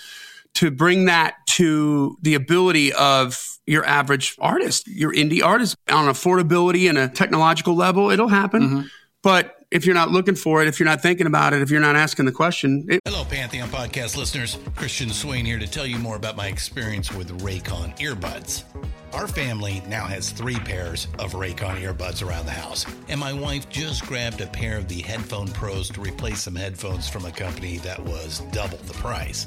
[0.55, 6.89] to bring that to the ability of your average artist, your indie artist on affordability
[6.89, 8.11] and a technological level.
[8.11, 8.63] It'll happen.
[8.63, 8.87] Mm-hmm.
[9.23, 11.81] But if you're not looking for it, if you're not thinking about it, if you're
[11.81, 12.87] not asking the question.
[12.89, 14.59] It- Hello, Pantheon podcast listeners.
[14.75, 18.65] Christian Swain here to tell you more about my experience with Raycon earbuds.
[19.13, 23.69] Our family now has three pairs of Raycon earbuds around the house, and my wife
[23.69, 27.77] just grabbed a pair of the Headphone Pros to replace some headphones from a company
[27.79, 29.47] that was double the price.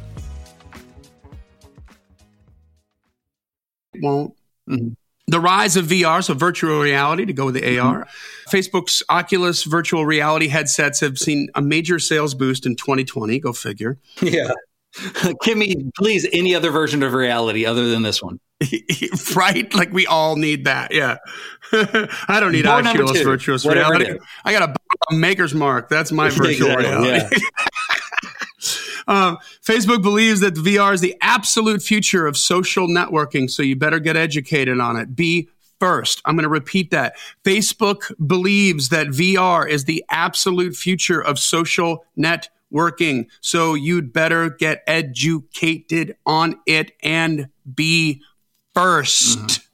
[4.01, 4.33] Won't.
[4.69, 4.93] Mm-hmm.
[5.27, 8.05] The rise of VR, so virtual reality to go with the AR.
[8.05, 8.55] Mm-hmm.
[8.55, 13.39] Facebook's Oculus virtual reality headsets have seen a major sales boost in 2020.
[13.39, 13.97] Go figure.
[14.21, 14.51] Yeah.
[15.43, 18.39] Give me, please, any other version of reality other than this one.
[19.35, 19.73] right?
[19.73, 20.93] Like we all need that.
[20.93, 21.17] Yeah.
[21.71, 24.19] I don't need Oculus virtual reality.
[24.43, 24.77] I got
[25.09, 25.89] a maker's mark.
[25.89, 27.37] That's my virtual Exactly, reality.
[29.11, 33.99] Um, Facebook believes that VR is the absolute future of social networking, so you better
[33.99, 35.17] get educated on it.
[35.17, 35.49] Be
[35.81, 36.21] first.
[36.23, 37.17] I'm going to repeat that.
[37.43, 44.81] Facebook believes that VR is the absolute future of social networking, so you'd better get
[44.87, 48.21] educated on it and be
[48.73, 49.67] 1st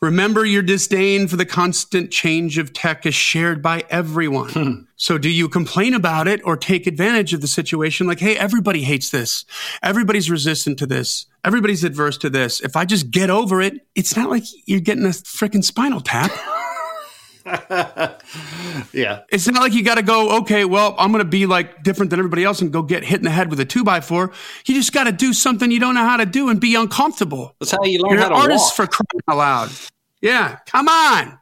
[0.00, 4.50] Remember, your disdain for the constant change of tech is shared by everyone.
[4.50, 4.72] Hmm.
[4.94, 8.06] So, do you complain about it or take advantage of the situation?
[8.06, 9.44] Like, hey, everybody hates this.
[9.82, 11.26] Everybody's resistant to this.
[11.44, 12.60] Everybody's adverse to this.
[12.60, 16.30] If I just get over it, it's not like you're getting a freaking spinal tap.
[18.92, 19.20] Yeah.
[19.30, 22.10] It's not like you got to go, okay, well, I'm going to be like different
[22.10, 24.32] than everybody else and go get hit in the head with a two by four.
[24.66, 27.54] You just got to do something you don't know how to do and be uncomfortable.
[27.60, 28.88] That's how you learn You're how an to artist walk.
[28.88, 29.70] for crying out loud.
[30.20, 31.38] Yeah, come on.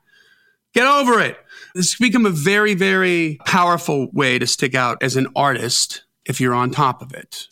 [0.74, 1.38] Get over it.
[1.74, 6.40] This has become a very, very powerful way to stick out as an artist if
[6.40, 7.46] you're on top of it.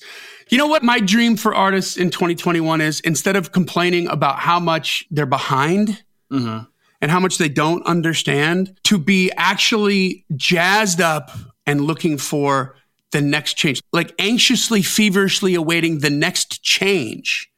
[0.51, 3.01] You know what my dream for artists in 2021 is?
[3.01, 6.64] Instead of complaining about how much they're behind mm-hmm.
[7.05, 11.31] And how much they don't understand, to be actually jazzed up
[11.67, 12.77] and looking for
[13.12, 17.51] the next change, like anxiously, feverishly awaiting the next change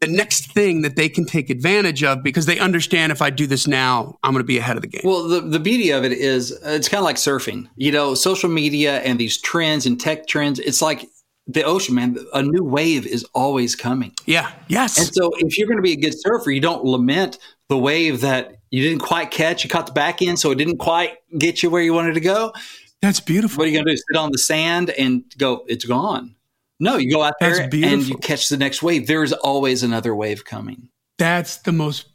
[0.00, 3.46] the next thing that they can take advantage of because they understand if I do
[3.46, 5.02] this now, I'm going to be ahead of the game.
[5.04, 7.68] Well, the, the beauty of it is uh, it's kind of like surfing.
[7.76, 11.08] You know, social media and these trends and tech trends, it's like
[11.46, 12.18] the ocean, man.
[12.32, 14.12] A new wave is always coming.
[14.26, 14.52] yeah.
[14.68, 14.98] Yes.
[14.98, 17.38] And so if you're going to be a good surfer, you don't lament
[17.68, 19.62] the wave that you didn't quite catch.
[19.62, 22.20] You caught the back end, so it didn't quite get you where you wanted to
[22.20, 22.52] go.
[23.00, 23.58] That's beautiful.
[23.58, 23.96] What are you going to do?
[23.96, 26.34] Sit on the sand and go, it's gone.
[26.80, 29.06] No, you go out there and you catch the next wave.
[29.06, 30.88] There's always another wave coming.
[31.18, 32.06] That's the most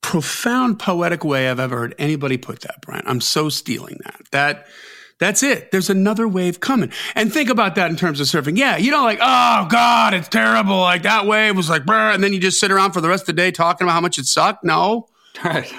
[0.00, 3.02] profound poetic way I've ever heard anybody put that, Brian.
[3.06, 4.22] I'm so stealing that.
[4.32, 4.66] That
[5.18, 5.70] that's it.
[5.70, 6.92] There's another wave coming.
[7.14, 8.56] And think about that in terms of surfing.
[8.56, 10.80] Yeah, you don't like, oh God, it's terrible.
[10.80, 13.24] Like that wave was like, brr, and then you just sit around for the rest
[13.24, 14.64] of the day talking about how much it sucked.
[14.64, 15.08] No.
[15.42, 15.72] Right.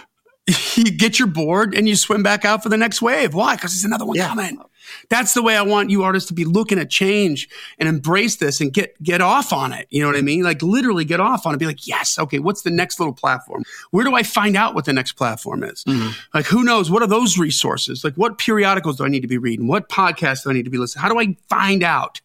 [0.75, 3.33] you get your board and you swim back out for the next wave.
[3.33, 3.55] Why?
[3.55, 4.27] Because there's another one Yeah.
[4.27, 4.59] coming.
[5.09, 8.61] That's the way I want you artists to be looking at change and embrace this
[8.61, 9.87] and get get off on it.
[9.89, 10.43] You know what I mean?
[10.43, 11.57] Like literally get off on it.
[11.57, 13.63] Be like, yes, okay, what's the next little platform?
[13.89, 15.83] Where do I find out what the next platform is?
[15.85, 16.09] Mm-hmm.
[16.35, 16.91] Like who knows?
[16.91, 18.03] What are those resources?
[18.03, 19.65] Like what periodicals do I need to be reading?
[19.67, 21.01] What podcasts do I need to be listening?
[21.01, 22.21] How do I find out?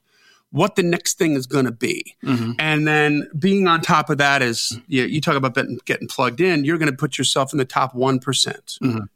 [0.53, 2.17] What the next thing is going to be.
[2.59, 6.65] And then being on top of that is, you, you talk about getting, plugged in,
[6.65, 8.19] you're going to put yourself in the top one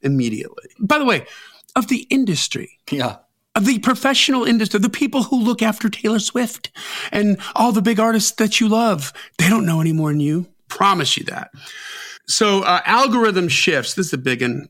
[0.03, 0.65] immediately.
[0.79, 1.27] By the way,
[1.77, 3.17] of the industry, Yeah.
[3.57, 6.71] of the professional industry, the people who look after Taylor Swift
[7.11, 10.47] and all the big artists that you love, they don't know any more than you.
[10.69, 11.51] Promise you that.
[12.27, 13.95] So uh, algorithm shifts.
[13.95, 14.69] This is the big one.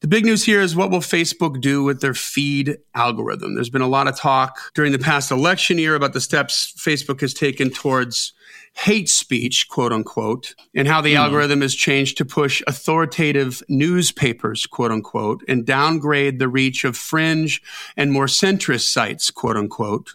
[0.00, 3.56] The big news here is what will Facebook do with their feed algorithm?
[3.56, 7.20] There's been a lot of talk during the past election year about the steps Facebook
[7.20, 8.32] has taken towards
[8.74, 11.18] hate speech, quote unquote, and how the mm.
[11.18, 17.60] algorithm has changed to push authoritative newspapers, quote unquote, and downgrade the reach of fringe
[17.96, 20.14] and more centrist sites, quote unquote.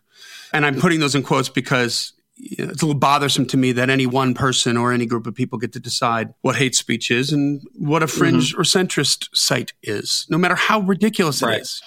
[0.54, 2.14] And I'm putting those in quotes because
[2.46, 5.58] it's a little bothersome to me that any one person or any group of people
[5.58, 8.62] get to decide what hate speech is and what a fringe mm-hmm.
[8.62, 11.58] or centrist site is, no matter how ridiculous right.
[11.58, 11.82] it is.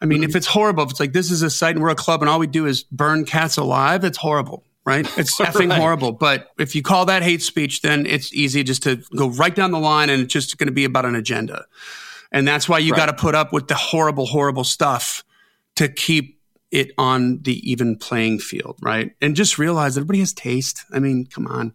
[0.00, 0.30] I mean, mm-hmm.
[0.30, 2.28] if it's horrible, if it's like this is a site and we're a club and
[2.28, 5.06] all we do is burn cats alive, it's horrible, right?
[5.18, 5.78] It's effing right.
[5.78, 6.12] horrible.
[6.12, 9.70] But if you call that hate speech, then it's easy just to go right down
[9.70, 11.66] the line and it's just going to be about an agenda.
[12.32, 12.98] And that's why you right.
[12.98, 15.24] got to put up with the horrible, horrible stuff
[15.76, 16.39] to keep
[16.70, 19.14] it on the even playing field, right?
[19.20, 20.84] And just realize everybody has taste.
[20.92, 21.74] I mean, come on.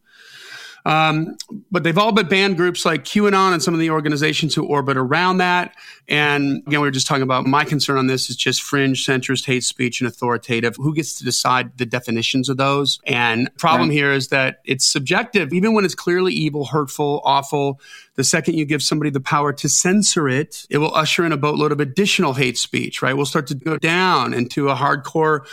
[0.85, 1.35] Um,
[1.71, 4.97] but they've all but banned groups like QAnon and some of the organizations who orbit
[4.97, 5.75] around that.
[6.07, 9.45] And again, we were just talking about my concern on this is just fringe, centrist,
[9.45, 10.75] hate speech, and authoritative.
[10.75, 12.99] Who gets to decide the definitions of those?
[13.07, 13.95] And problem right.
[13.95, 17.79] here is that it's subjective, even when it's clearly evil, hurtful, awful.
[18.13, 21.37] The second you give somebody the power to censor it, it will usher in a
[21.37, 23.17] boatload of additional hate speech, right?
[23.17, 25.45] We'll start to go down into a hardcore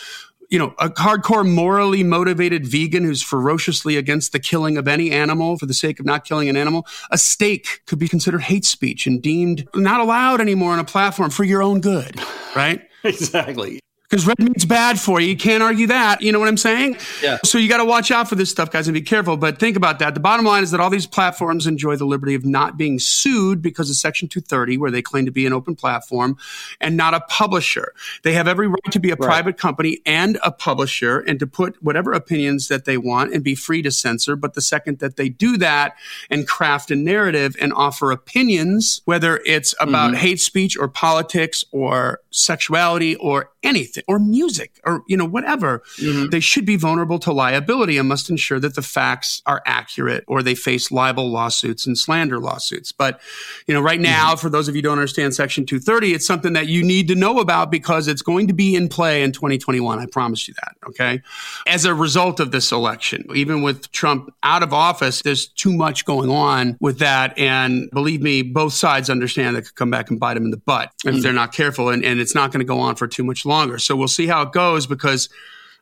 [0.52, 5.56] you know, a hardcore morally motivated vegan who's ferociously against the killing of any animal
[5.56, 9.06] for the sake of not killing an animal, a steak could be considered hate speech
[9.06, 12.20] and deemed not allowed anymore on a platform for your own good,
[12.54, 12.82] right?
[13.04, 13.80] Exactly
[14.12, 15.28] because red meat's bad for you.
[15.28, 16.20] You can't argue that.
[16.20, 16.98] You know what I'm saying?
[17.22, 17.38] Yeah.
[17.46, 19.38] So you got to watch out for this stuff, guys, and be careful.
[19.38, 20.12] But think about that.
[20.12, 23.62] The bottom line is that all these platforms enjoy the liberty of not being sued
[23.62, 26.36] because of Section 230, where they claim to be an open platform
[26.78, 27.94] and not a publisher.
[28.22, 29.26] They have every right to be a right.
[29.26, 33.54] private company and a publisher and to put whatever opinions that they want and be
[33.54, 34.36] free to censor.
[34.36, 35.96] But the second that they do that
[36.28, 40.20] and craft a narrative and offer opinions, whether it's about mm-hmm.
[40.20, 46.28] hate speech or politics or sexuality or anything or music or you know whatever mm-hmm.
[46.30, 50.42] they should be vulnerable to liability and must ensure that the facts are accurate or
[50.42, 53.20] they face libel lawsuits and slander lawsuits but
[53.66, 54.04] you know right mm-hmm.
[54.04, 54.40] now mm-hmm.
[54.40, 57.14] for those of you who don't understand section 230 it's something that you need to
[57.14, 60.74] know about because it's going to be in play in 2021 i promise you that
[60.86, 61.20] okay
[61.66, 66.04] as a result of this election even with trump out of office there's too much
[66.04, 70.18] going on with that and believe me both sides understand that could come back and
[70.18, 71.20] bite them in the butt if mm-hmm.
[71.20, 73.78] they're not careful and, and it's not going to go on for too much longer.
[73.78, 75.28] So we'll see how it goes because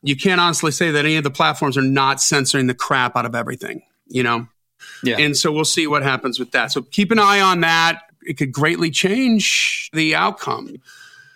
[0.01, 3.25] you can't honestly say that any of the platforms are not censoring the crap out
[3.25, 4.47] of everything, you know?
[5.03, 5.17] Yeah.
[5.19, 6.71] And so we'll see what happens with that.
[6.71, 8.01] So keep an eye on that.
[8.23, 10.75] It could greatly change the outcome.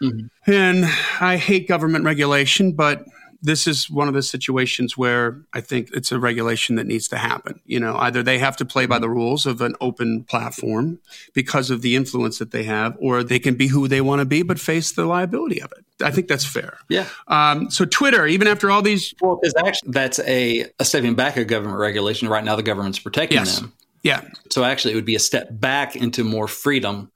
[0.01, 0.51] Mm-hmm.
[0.51, 0.85] And
[1.21, 3.05] I hate government regulation, but
[3.45, 7.17] this is one of the situations where I think it's a regulation that needs to
[7.17, 7.61] happen.
[7.65, 10.99] You know, either they have to play by the rules of an open platform
[11.33, 14.25] because of the influence that they have, or they can be who they want to
[14.25, 15.85] be, but face the liability of it.
[16.03, 16.77] I think that's fair.
[16.89, 17.07] Yeah.
[17.27, 21.37] Um, so Twitter, even after all these, well, because actually that's a, a stepping back
[21.37, 22.27] of government regulation.
[22.27, 23.59] Right now, the government's protecting yes.
[23.59, 23.73] them.
[24.03, 24.21] Yeah.
[24.51, 27.11] So actually, it would be a step back into more freedom.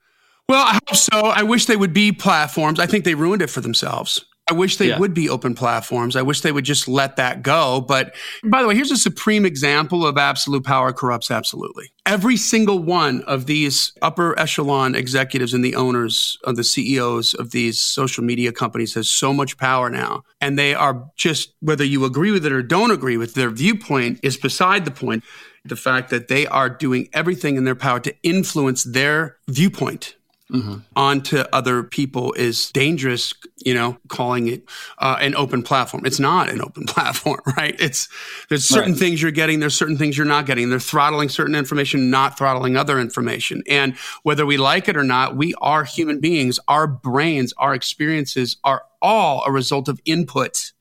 [0.48, 1.20] Well, I hope so.
[1.28, 2.80] I wish they would be platforms.
[2.80, 4.26] I think they ruined it for themselves.
[4.50, 4.98] I wish they yeah.
[4.98, 6.16] would be open platforms.
[6.16, 7.82] I wish they would just let that go.
[7.82, 11.92] But by the way, here's a supreme example of absolute power corrupts absolutely.
[12.08, 17.52] Every single one of these upper echelon executives and the owners of the CEOs of
[17.52, 20.24] these social media companies has so much power now.
[20.42, 24.20] And they are just, whether you agree with it or don't agree with their viewpoint
[24.24, 25.24] is beside the point.
[25.66, 30.16] The fact that they are doing everything in their power to influence their viewpoint
[30.52, 30.78] mm-hmm.
[30.96, 33.34] onto other people is dangerous,
[33.64, 34.64] you know, calling it
[34.98, 36.06] uh, an open platform.
[36.06, 37.76] It's not an open platform, right?
[37.80, 38.10] It's
[38.50, 39.00] there's certain right.
[39.00, 40.70] things you're getting, there's certain things you're not getting.
[40.70, 43.64] They're throttling certain information, not throttling other information.
[43.68, 46.60] And whether we like it or not, we are human beings.
[46.68, 50.74] Our brains, our experiences are all a result of input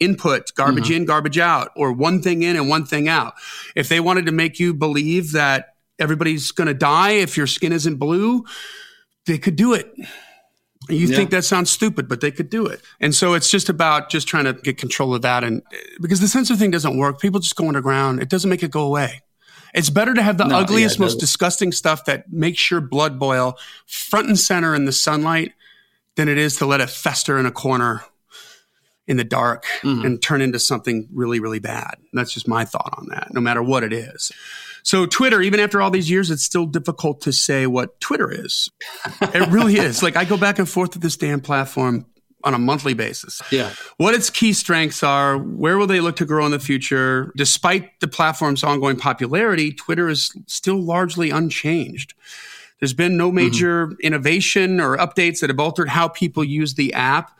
[0.00, 0.94] input, garbage mm-hmm.
[0.94, 3.34] in, garbage out, or one thing in and one thing out.
[3.74, 7.72] If they wanted to make you believe that everybody's going to die if your skin
[7.72, 8.44] isn't blue,
[9.28, 9.94] they could do it.
[10.88, 11.16] You yeah.
[11.16, 12.80] think that sounds stupid, but they could do it.
[12.98, 15.44] And so it's just about just trying to get control of that.
[15.44, 15.62] And
[16.00, 18.22] because the censor thing doesn't work, people just go underground.
[18.22, 19.22] It doesn't make it go away.
[19.74, 23.18] It's better to have the no, ugliest, yeah, most disgusting stuff that makes your blood
[23.18, 25.52] boil front and center in the sunlight
[26.16, 28.02] than it is to let it fester in a corner
[29.06, 30.06] in the dark mm-hmm.
[30.06, 31.96] and turn into something really, really bad.
[32.14, 34.32] That's just my thought on that, no matter what it is.
[34.82, 38.70] So Twitter, even after all these years, it's still difficult to say what Twitter is.
[39.20, 40.02] it really is.
[40.02, 42.06] Like I go back and forth with this damn platform
[42.44, 43.42] on a monthly basis.
[43.50, 43.72] Yeah.
[43.96, 47.32] What its key strengths are, where will they look to grow in the future?
[47.36, 52.14] Despite the platform's ongoing popularity, Twitter is still largely unchanged.
[52.80, 54.00] There's been no major mm-hmm.
[54.02, 57.36] innovation or updates that have altered how people use the app.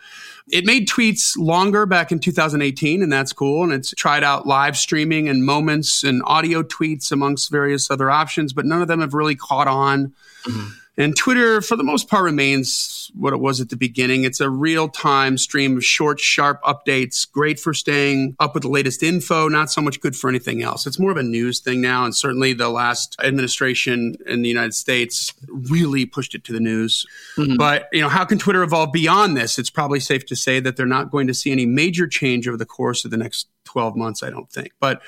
[0.51, 3.65] It made tweets longer back in 2018, and that's cool.
[3.65, 8.53] And it's tried out live streaming and moments and audio tweets amongst various other options,
[8.53, 10.15] but none of them have really caught on.
[10.45, 10.69] Mm-hmm.
[10.99, 14.25] And Twitter, for the most part, remains what it was at the beginning.
[14.25, 18.69] It's a real time stream of short, sharp updates, great for staying up with the
[18.69, 20.87] latest info, not so much good for anything else.
[20.87, 22.05] It's more of a news thing now.
[22.05, 27.07] And certainly the last administration in the United States really pushed it to the news.
[27.37, 27.57] Mm-hmm.
[27.57, 29.59] But, you know, how can Twitter evolve beyond this?
[29.59, 32.57] It's probably safe to say that they're not going to see any major change over
[32.57, 34.73] the course of the next 12 months, I don't think.
[34.81, 35.03] But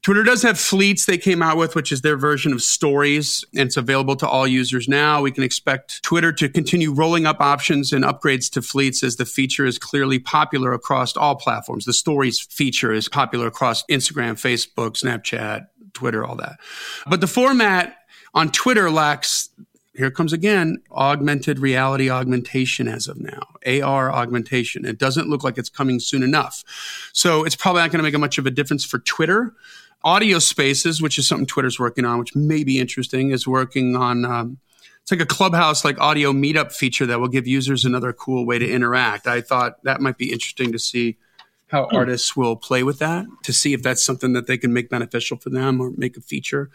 [0.00, 3.66] Twitter does have fleets they came out with, which is their version of stories, and
[3.66, 5.20] it's available to all users now.
[5.20, 9.26] We can expect Twitter to continue rolling up options and upgrades to fleets as the
[9.26, 11.84] feature is clearly popular across all platforms.
[11.84, 16.58] The stories feature is popular across Instagram, Facebook, Snapchat, Twitter, all that.
[17.06, 17.98] But the format
[18.32, 19.50] on Twitter lacks
[19.96, 24.84] here comes again augmented reality augmentation as of now, AR augmentation.
[24.84, 26.64] It doesn't look like it's coming soon enough.
[27.12, 29.54] So it's probably not going to make much of a difference for Twitter.
[30.04, 34.24] Audio Spaces, which is something Twitter's working on, which may be interesting, is working on.
[34.24, 34.58] Um,
[35.02, 38.58] it's like a clubhouse like audio meetup feature that will give users another cool way
[38.58, 39.26] to interact.
[39.26, 41.16] I thought that might be interesting to see
[41.68, 41.96] how hmm.
[41.96, 45.36] artists will play with that to see if that's something that they can make beneficial
[45.36, 46.70] for them or make a feature.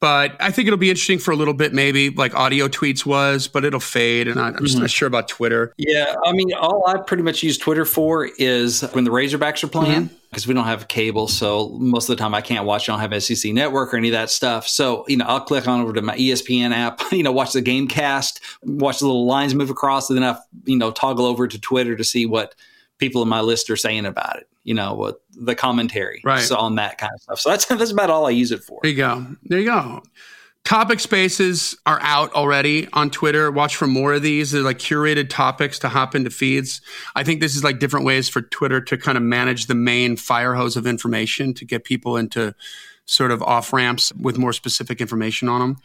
[0.00, 3.46] But I think it'll be interesting for a little bit, maybe like audio tweets was,
[3.46, 4.28] but it'll fade.
[4.28, 4.82] And I, am just mm-hmm.
[4.82, 5.72] not sure about Twitter.
[5.76, 6.14] Yeah.
[6.24, 10.04] I mean, all I pretty much use Twitter for is when the Razorbacks are playing.
[10.06, 11.28] Mm-hmm because we don't have cable.
[11.28, 12.88] So most of the time I can't watch.
[12.88, 14.66] I don't have SEC network or any of that stuff.
[14.66, 17.60] So, you know, I'll click on over to my ESPN app, you know, watch the
[17.60, 21.46] game cast, watch the little lines move across, and then I, you know, toggle over
[21.46, 22.54] to Twitter to see what
[23.02, 24.48] people in my list are saying about it.
[24.62, 26.48] You know, what the commentary, right?
[26.52, 27.40] On that kind of stuff.
[27.40, 28.78] So that's that's about all I use it for.
[28.82, 29.26] There you go.
[29.42, 30.02] There you go.
[30.64, 33.50] Topic spaces are out already on Twitter.
[33.50, 34.52] Watch for more of these.
[34.52, 36.80] They're like curated topics to hop into feeds.
[37.16, 40.16] I think this is like different ways for Twitter to kind of manage the main
[40.16, 42.54] fire hose of information to get people into
[43.06, 45.76] sort of off ramps with more specific information on them.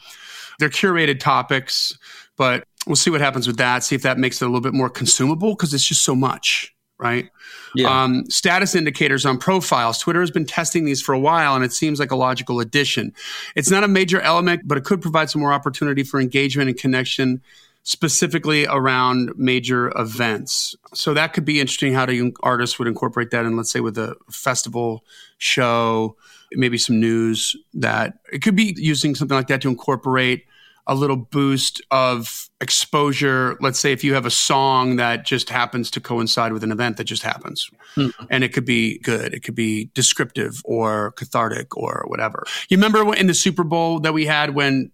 [0.60, 1.98] They're curated topics,
[2.38, 3.84] but we'll see what happens with that.
[3.84, 6.72] See if that makes it a little bit more consumable because it's just so much
[7.00, 7.30] right?
[7.76, 8.04] Yeah.
[8.04, 10.00] Um, status indicators on profiles.
[10.00, 13.14] Twitter has been testing these for a while, and it seems like a logical addition.
[13.56, 16.78] It's not a major element, but it could provide some more opportunity for engagement and
[16.78, 17.42] connection,
[17.84, 20.76] specifically around major events.
[20.94, 21.94] So that could be interesting.
[21.94, 25.04] How do artists would incorporate that in, let's say, with a festival
[25.38, 26.16] show,
[26.54, 30.46] maybe some news that it could be using something like that to incorporate
[30.88, 33.58] a little boost of exposure.
[33.60, 36.98] Let's say if you have a song that just happens to coincide with an event
[36.98, 38.26] that just happens, mm-hmm.
[38.32, 42.46] and it could be good, it could be descriptive or cathartic or whatever.
[42.70, 44.92] You remember in the Super Bowl that we had when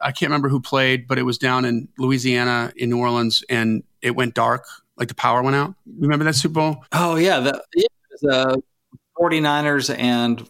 [0.00, 3.82] I can't remember who played, but it was down in Louisiana in New Orleans and
[4.02, 4.66] it went dark,
[4.96, 5.74] like the power went out.
[5.98, 6.84] Remember that Super Bowl?
[6.92, 7.40] Oh, yeah.
[7.40, 7.86] The, yeah,
[8.20, 8.62] the
[9.18, 10.48] 49ers and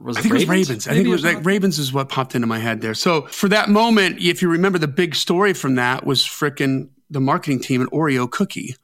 [0.00, 0.48] was I think Ravens?
[0.48, 0.88] it was Ravens.
[0.88, 2.94] I think it was like Ravens is what popped into my head there.
[2.94, 7.20] So for that moment, if you remember, the big story from that was fricking the
[7.20, 8.76] marketing team at Oreo Cookie,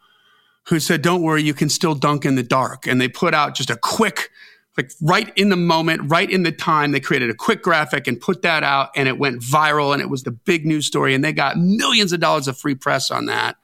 [0.68, 3.54] who said, "Don't worry, you can still dunk in the dark." And they put out
[3.54, 4.30] just a quick,
[4.76, 8.20] like right in the moment, right in the time, they created a quick graphic and
[8.20, 11.24] put that out, and it went viral, and it was the big news story, and
[11.24, 13.56] they got millions of dollars of free press on that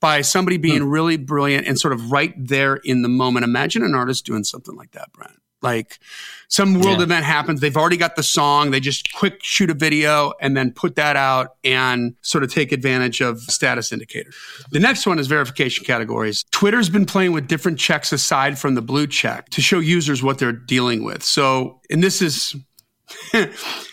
[0.00, 0.88] by somebody being hmm.
[0.88, 3.44] really brilliant and sort of right there in the moment.
[3.44, 5.37] Imagine an artist doing something like that, Brent.
[5.60, 5.98] Like
[6.48, 7.04] some world yeah.
[7.04, 10.72] event happens, they've already got the song, they just quick shoot a video and then
[10.72, 14.36] put that out and sort of take advantage of status indicators.
[14.70, 16.44] The next one is verification categories.
[16.52, 20.38] Twitter's been playing with different checks aside from the blue check to show users what
[20.38, 21.24] they're dealing with.
[21.24, 22.54] So, and this is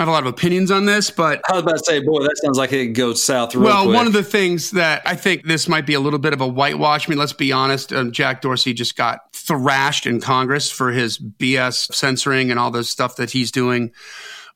[0.00, 2.22] I have a lot of opinions on this, but I was about to say, boy,
[2.22, 3.54] that sounds like it goes south.
[3.54, 3.94] well, quick.
[3.94, 6.46] one of the things that I think this might be a little bit of a
[6.46, 7.06] whitewash.
[7.06, 7.92] I mean, let's be honest.
[7.92, 12.82] Um, Jack Dorsey just got thrashed in Congress for his BS censoring and all the
[12.82, 13.92] stuff that he's doing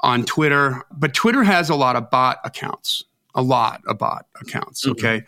[0.01, 0.83] on Twitter.
[0.91, 4.87] But Twitter has a lot of bot accounts, a lot of bot accounts.
[4.87, 4.93] Mm-hmm.
[4.93, 5.25] Okay.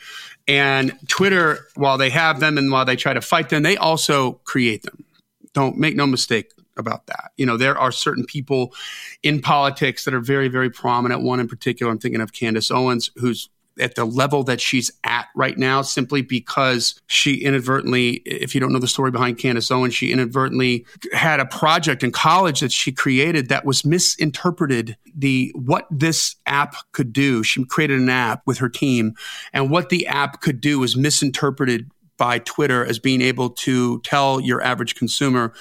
[0.49, 4.41] And Twitter, while they have them and while they try to fight them, they also
[4.45, 5.05] create them.
[5.53, 7.33] Don't make no mistake about that.
[7.37, 8.75] You know, there are certain people
[9.23, 11.23] in politics that are very, very prominent.
[11.23, 13.49] One in particular, I'm thinking of Candace Owens, who's
[13.79, 18.73] at the level that she's at right now simply because she inadvertently, if you don't
[18.73, 22.93] know the story behind Candace Owens, she inadvertently had a project in college that she
[22.93, 27.43] created that was misinterpreted the what this app could do.
[27.43, 29.15] She created an app with her team
[29.53, 34.41] and what the app could do was misinterpreted by Twitter as being able to tell
[34.41, 35.53] your average consumer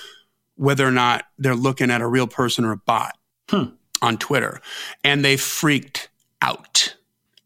[0.56, 3.18] whether or not they're looking at a real person or a bot
[3.50, 3.66] hmm.
[4.02, 4.62] on Twitter.
[5.04, 6.10] And they freaked
[6.42, 6.96] out.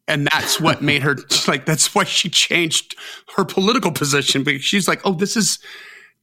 [0.08, 2.96] And that's what made her like, that's why she changed
[3.36, 5.60] her political position because she's like, oh, this is,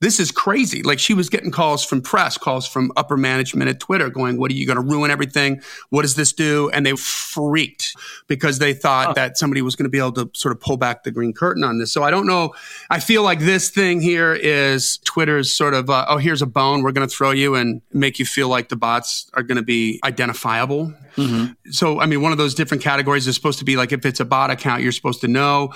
[0.01, 0.83] this is crazy.
[0.83, 4.51] Like she was getting calls from press, calls from upper management at Twitter going, what
[4.51, 5.63] are you going to ruin everything?
[5.89, 6.69] What does this do?
[6.71, 10.53] And they freaked because they thought that somebody was going to be able to sort
[10.53, 11.93] of pull back the green curtain on this.
[11.93, 12.55] So I don't know.
[12.91, 16.83] I feel like this thing here is Twitter's sort of, uh, oh, here's a bone
[16.83, 19.63] we're going to throw you and make you feel like the bots are going to
[19.63, 20.93] be identifiable.
[21.17, 21.71] Mm-hmm.
[21.71, 24.21] So, I mean, one of those different categories is supposed to be like if it's
[24.21, 25.73] a bot account, you're supposed to know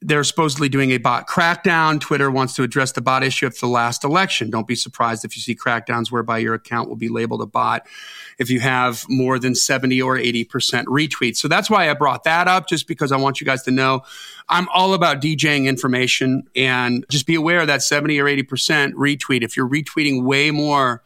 [0.00, 2.00] they're supposedly doing a bot crackdown.
[2.00, 4.50] Twitter wants to address the bot issue at the last election.
[4.50, 7.86] Don't be surprised if you see crackdowns whereby your account will be labeled a bot
[8.38, 10.46] if you have more than 70 or 80%
[10.84, 11.36] retweets.
[11.36, 14.02] So that's why I brought that up, just because I want you guys to know
[14.48, 19.42] I'm all about DJing information and just be aware that 70 or 80% retweet.
[19.42, 21.02] If you're retweeting way more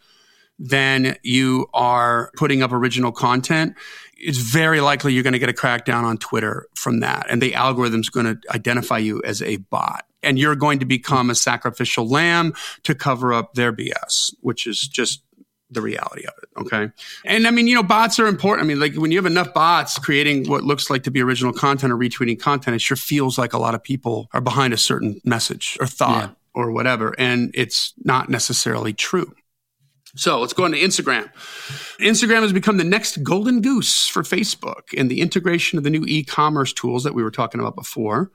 [0.59, 3.75] than you are putting up original content,
[4.17, 7.27] it's very likely you're going to get a crackdown on Twitter from that.
[7.29, 10.07] And the algorithm's going to identify you as a bot.
[10.23, 12.55] And you're going to become a sacrificial lamb
[12.85, 15.23] to cover up their BS, which is just
[15.71, 16.49] the reality of it.
[16.61, 16.91] Okay.
[17.25, 18.65] And I mean, you know, bots are important.
[18.65, 21.53] I mean, like when you have enough bots creating what looks like to be original
[21.53, 24.77] content or retweeting content, it sure feels like a lot of people are behind a
[24.77, 26.31] certain message or thought.
[26.31, 26.35] Yeah.
[26.55, 27.15] Or whatever.
[27.19, 29.35] And it's not necessarily true.
[30.17, 31.31] So let's go on to Instagram.
[32.01, 36.05] Instagram has become the next golden goose for Facebook, and the integration of the new
[36.07, 38.31] e commerce tools that we were talking about before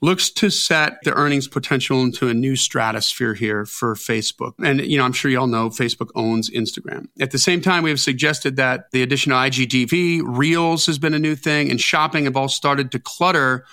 [0.00, 4.52] looks to set the earnings potential into a new stratosphere here for Facebook.
[4.62, 7.08] And, you know, I'm sure you all know Facebook owns Instagram.
[7.20, 11.14] At the same time, we have suggested that the addition of IGTV, Reels has been
[11.14, 13.64] a new thing, and shopping have all started to clutter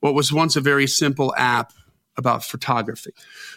[0.00, 1.72] what was once a very simple app
[2.20, 3.10] about photography.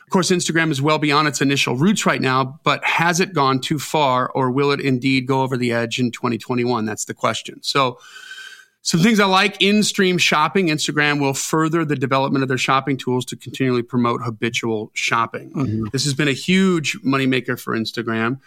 [0.03, 3.59] Of course, Instagram is well beyond its initial roots right now, but has it gone
[3.59, 6.85] too far or will it indeed go over the edge in 2021?
[6.85, 7.61] That's the question.
[7.61, 7.99] So,
[8.85, 10.67] some things I like in stream shopping.
[10.67, 15.53] Instagram will further the development of their shopping tools to continually promote habitual shopping.
[15.53, 15.85] Mm-hmm.
[15.93, 18.41] This has been a huge moneymaker for Instagram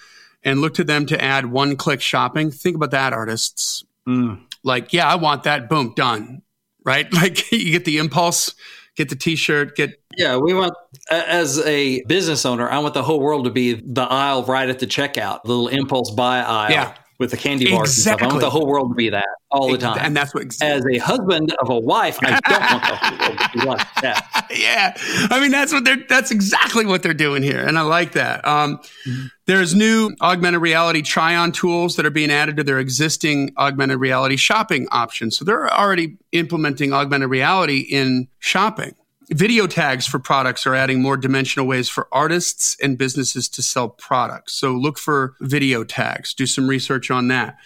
[0.44, 2.50] and look to them to add one click shopping.
[2.50, 3.82] Think about that, artists.
[4.06, 4.42] Mm.
[4.62, 5.70] Like, yeah, I want that.
[5.70, 6.42] Boom, done.
[6.84, 7.10] Right?
[7.14, 8.54] Like, you get the impulse
[8.96, 10.74] get the t-shirt, get Yeah, we want
[11.10, 14.78] as a business owner, I want the whole world to be the aisle right at
[14.78, 16.70] the checkout, the little impulse buy aisle.
[16.70, 16.94] Yeah.
[17.18, 17.96] With the candy bars exactly.
[17.96, 18.20] and stuff.
[18.20, 19.98] I want the whole world to be that all the time.
[20.02, 20.96] And that's what exactly.
[20.96, 23.94] As a husband of a wife, I don't want the whole world to be like
[24.02, 24.46] that.
[24.50, 24.94] yeah.
[25.30, 27.66] I mean that's what they're that's exactly what they're doing here.
[27.66, 28.46] And I like that.
[28.46, 29.26] Um, mm-hmm.
[29.46, 33.98] There's new augmented reality try on tools that are being added to their existing augmented
[33.98, 35.38] reality shopping options.
[35.38, 38.94] So they're already implementing augmented reality in shopping.
[39.30, 43.88] Video tags for products are adding more dimensional ways for artists and businesses to sell
[43.88, 44.52] products.
[44.54, 46.32] So look for video tags.
[46.32, 47.56] Do some research on that.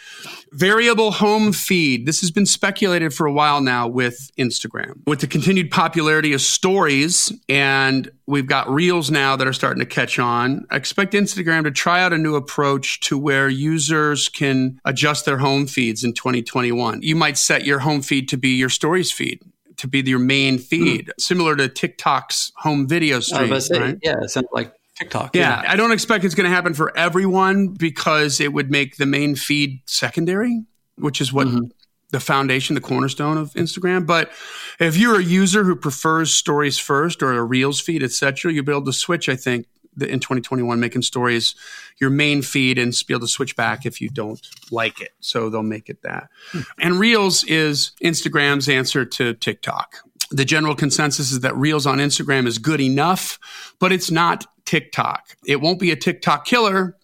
[0.53, 2.07] Variable home feed.
[2.07, 5.07] This has been speculated for a while now with Instagram.
[5.07, 9.87] With the continued popularity of stories and we've got reels now that are starting to
[9.87, 10.65] catch on.
[10.71, 15.39] I expect Instagram to try out a new approach to where users can adjust their
[15.39, 17.03] home feeds in 2021.
[17.03, 19.43] You might set your home feed to be your stories feed
[19.81, 21.20] to be your main feed, mm.
[21.20, 23.51] similar to TikTok's home video stream.
[23.81, 23.99] right?
[24.03, 25.35] Yeah, it sounds like TikTok.
[25.35, 29.07] Yeah, I don't expect it's going to happen for everyone because it would make the
[29.07, 30.64] main feed secondary,
[30.97, 31.66] which is what mm-hmm.
[32.11, 34.07] the foundation, the cornerstone of Instagram.
[34.07, 34.31] But
[34.78, 38.72] if you're a user who prefers stories first or a Reels feed, etc., you'll be
[38.72, 39.31] able to switch.
[39.31, 39.66] I think
[40.03, 41.55] in 2021 making stories
[41.98, 44.40] your main feed and be able to switch back if you don't
[44.70, 45.12] like it.
[45.20, 46.28] So they'll make it that.
[46.53, 46.61] Hmm.
[46.78, 49.96] And Reels is Instagram's answer to TikTok.
[50.30, 53.38] The general consensus is that Reels on Instagram is good enough,
[53.80, 55.36] but it's not TikTok.
[55.44, 56.96] It won't be a TikTok killer,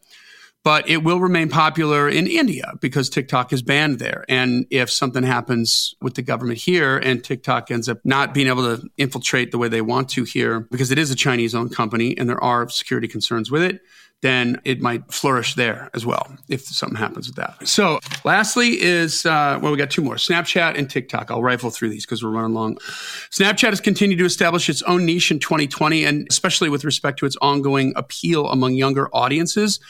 [0.67, 4.25] but it will remain popular in India because TikTok is banned there.
[4.29, 8.77] And if something happens with the government here and TikTok ends up not being able
[8.77, 12.19] to infiltrate the way they want to here, because it is a Chinese owned company
[12.19, 13.81] and there are security concerns with it,
[14.23, 17.69] then it might flourish there as well if something happens with that.
[17.69, 21.31] So, lastly, is uh, well, we got two more Snapchat and TikTok.
[21.31, 22.77] I'll rifle through these because we're running long.
[23.31, 27.27] Snapchat has continued to establish its own niche in 2020, and especially with respect to
[27.27, 29.81] its ongoing appeal among younger audiences.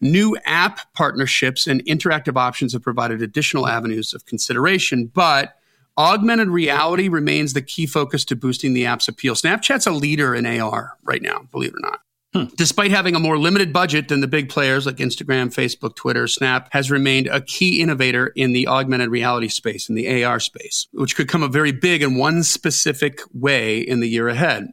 [0.00, 5.54] New app partnerships and interactive options have provided additional avenues of consideration, but
[5.96, 9.34] augmented reality remains the key focus to boosting the app's appeal.
[9.34, 12.00] Snapchat's a leader in AR right now, believe it or not.
[12.56, 16.68] Despite having a more limited budget than the big players like Instagram, Facebook, Twitter, Snap
[16.72, 21.16] has remained a key innovator in the augmented reality space, in the AR space, which
[21.16, 24.68] could come a very big in one specific way in the year ahead.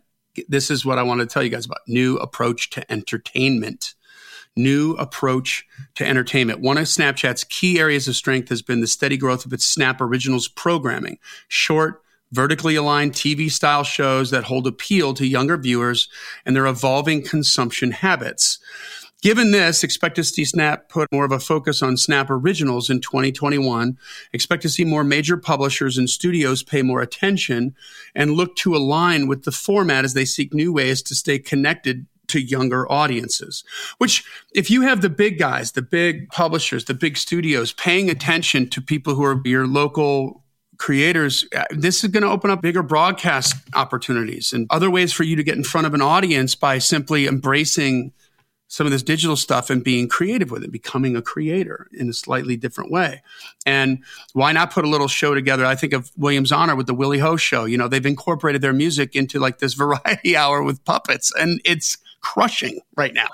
[0.47, 3.93] this is what I want to tell you guys about new approach to entertainment.
[4.55, 6.61] New approach to entertainment.
[6.61, 9.99] One of Snapchat's key areas of strength has been the steady growth of its Snap
[9.99, 12.02] Originals programming, short,
[12.33, 16.09] vertically aligned TV style shows that hold appeal to younger viewers
[16.45, 18.59] and their evolving consumption habits.
[19.21, 22.99] Given this, expect to see Snap put more of a focus on Snap originals in
[22.99, 23.97] 2021.
[24.33, 27.73] Expect to see more major publishers and studios pay more attention
[28.13, 32.05] and look to align with the format as they seek new ways to stay connected
[32.27, 33.63] to younger audiences.
[33.97, 38.69] Which, if you have the big guys, the big publishers, the big studios paying attention
[38.71, 40.42] to people who are your local
[40.83, 45.23] creators, uh, this is going to open up bigger broadcast opportunities and other ways for
[45.23, 48.11] you to get in front of an audience by simply embracing
[48.67, 52.13] some of this digital stuff and being creative with it, becoming a creator in a
[52.13, 53.21] slightly different way.
[53.65, 54.03] And
[54.33, 55.65] why not put a little show together?
[55.65, 57.63] I think of Williams Honor with the Willie Ho show.
[57.63, 61.97] You know, they've incorporated their music into like this variety hour with puppets, and it's
[62.19, 63.27] crushing right now.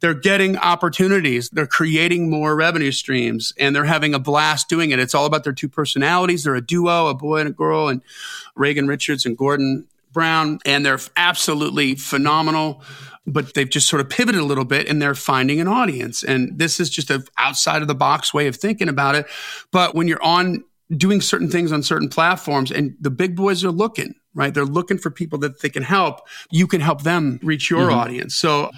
[0.00, 1.48] They're getting opportunities.
[1.50, 4.98] They're creating more revenue streams and they're having a blast doing it.
[4.98, 6.44] It's all about their two personalities.
[6.44, 8.02] They're a duo, a boy and a girl, and
[8.54, 12.82] Reagan Richards and Gordon Brown, and they're absolutely phenomenal
[13.26, 16.22] but they've just sort of pivoted a little bit and they're finding an audience.
[16.22, 19.26] And this is just an outside of the box way of thinking about it.
[19.72, 20.64] But when you're on
[20.96, 24.54] doing certain things on certain platforms and the big boys are looking, right?
[24.54, 26.20] They're looking for people that they can help.
[26.50, 27.98] You can help them reach your mm-hmm.
[27.98, 28.36] audience.
[28.36, 28.70] So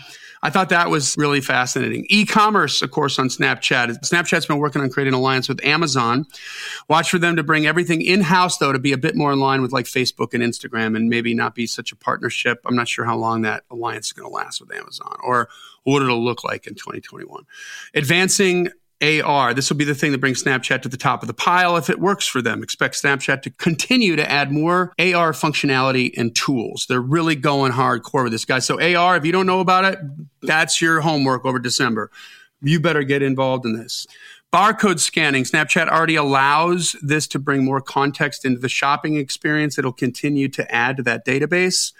[0.43, 2.07] I thought that was really fascinating.
[2.09, 4.01] E-commerce, of course, on Snapchat.
[4.01, 6.26] Snapchat's been working on creating an alliance with Amazon.
[6.89, 9.62] Watch for them to bring everything in-house, though, to be a bit more in line
[9.62, 12.61] with like Facebook and Instagram and maybe not be such a partnership.
[12.64, 15.49] I'm not sure how long that alliance is going to last with Amazon or
[15.84, 17.45] what it'll look like in 2021.
[17.95, 18.68] Advancing
[19.03, 19.55] AR.
[19.55, 21.88] This will be the thing that brings Snapchat to the top of the pile if
[21.88, 22.62] it works for them.
[22.62, 26.86] Expect Snapchat to continue to add more AR functionality and tools.
[26.88, 28.59] They're really going hardcore with this guy.
[28.59, 29.99] So AR, if you don't know about it,
[30.42, 32.11] that's your homework over December.
[32.61, 34.07] You better get involved in this.
[34.53, 35.44] Barcode scanning.
[35.44, 39.78] Snapchat already allows this to bring more context into the shopping experience.
[39.78, 41.92] It'll continue to add to that database.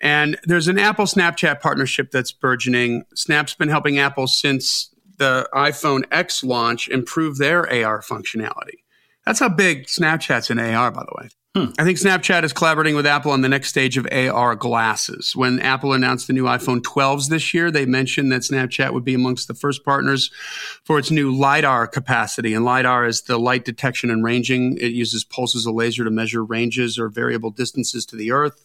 [0.00, 3.04] And there's an Apple Snapchat partnership that's burgeoning.
[3.14, 4.91] Snap's been helping Apple since
[5.22, 8.82] the iPhone X launch improve their AR functionality.
[9.24, 11.28] That's how big Snapchat's in AR, by the way.
[11.54, 11.72] Hmm.
[11.78, 15.36] I think Snapchat is collaborating with Apple on the next stage of AR glasses.
[15.36, 19.14] When Apple announced the new iPhone 12s this year, they mentioned that Snapchat would be
[19.14, 20.32] amongst the first partners
[20.82, 22.52] for its new LiDAR capacity.
[22.52, 24.76] And LiDAR is the light detection and ranging.
[24.80, 28.64] It uses pulses of laser to measure ranges or variable distances to the Earth.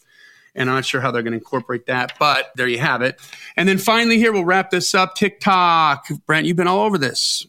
[0.54, 3.20] And I'm not sure how they're going to incorporate that, but there you have it.
[3.56, 5.14] And then finally, here we'll wrap this up.
[5.14, 7.46] TikTok, Brent, you've been all over this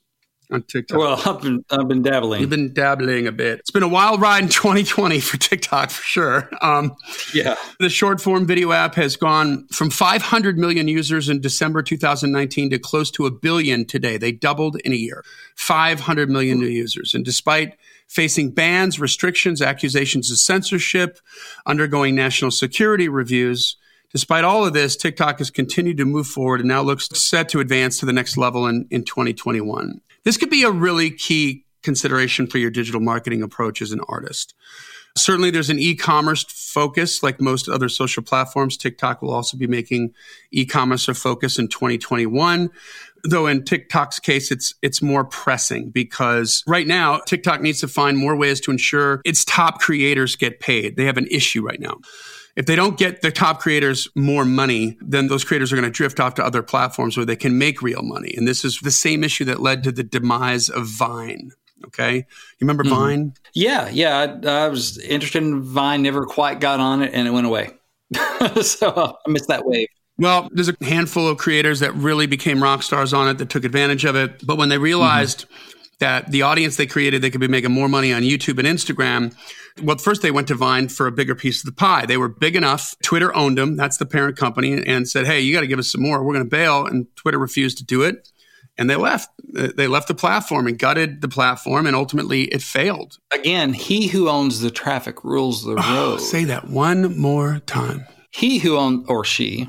[0.52, 0.98] on TikTok.
[0.98, 2.42] Well, I've been, I've been dabbling.
[2.42, 3.60] You've been dabbling a bit.
[3.60, 6.50] It's been a wild ride in 2020 for TikTok for sure.
[6.62, 6.96] Um,
[7.34, 7.56] yeah.
[7.80, 12.80] The short form video app has gone from 500 million users in December 2019 to
[12.80, 14.18] close to a billion today.
[14.18, 15.24] They doubled in a year.
[15.56, 17.14] 500 million new users.
[17.14, 17.78] And despite
[18.10, 21.20] facing bans, restrictions, accusations of censorship,
[21.66, 23.78] undergoing national security reviews.
[24.12, 27.60] Despite all of this, TikTok has continued to move forward and now looks set to
[27.60, 30.02] advance to the next level in, in 2021.
[30.24, 34.56] This could be a really key consideration for your digital marketing approach as an artist.
[35.18, 38.78] Certainly, there's an e commerce focus like most other social platforms.
[38.78, 40.14] TikTok will also be making
[40.52, 42.70] e commerce a focus in 2021
[43.24, 48.18] though in TikTok's case, it's it's more pressing because right now TikTok needs to find
[48.18, 50.96] more ways to ensure its top creators get paid.
[50.96, 51.98] They have an issue right now.
[52.56, 55.92] If they don't get the top creators more money, then those creators are going to
[55.92, 58.34] drift off to other platforms where they can make real money.
[58.36, 61.52] And this is the same issue that led to the demise of Vine.
[61.86, 62.18] Okay.
[62.18, 62.26] You
[62.62, 62.96] remember mm-hmm.
[62.96, 63.34] Vine?
[63.54, 63.90] Yeah.
[63.90, 64.38] Yeah.
[64.44, 67.72] I, I, was interested in Vine, never quite got on it, and it went away.
[68.62, 69.88] so I missed that wave.
[70.18, 73.64] Well, there's a handful of creators that really became rock stars on it that took
[73.64, 74.46] advantage of it.
[74.46, 75.90] But when they realized mm-hmm.
[76.00, 79.34] that the audience they created, they could be making more money on YouTube and Instagram.
[79.82, 82.06] Well, first they went to Vine for a bigger piece of the pie.
[82.06, 82.96] They were big enough.
[83.02, 83.78] Twitter owned them.
[83.78, 86.22] That's the parent company and said, Hey, you got to give us some more.
[86.22, 86.86] We're going to bail.
[86.86, 88.30] And Twitter refused to do it.
[88.80, 89.30] And they left.
[89.56, 93.18] Uh, they left the platform and gutted the platform, and ultimately it failed.
[93.32, 96.18] Again, he who owns the traffic rules the oh, road.
[96.22, 98.06] Say that one more time.
[98.32, 99.68] He who owns, or she,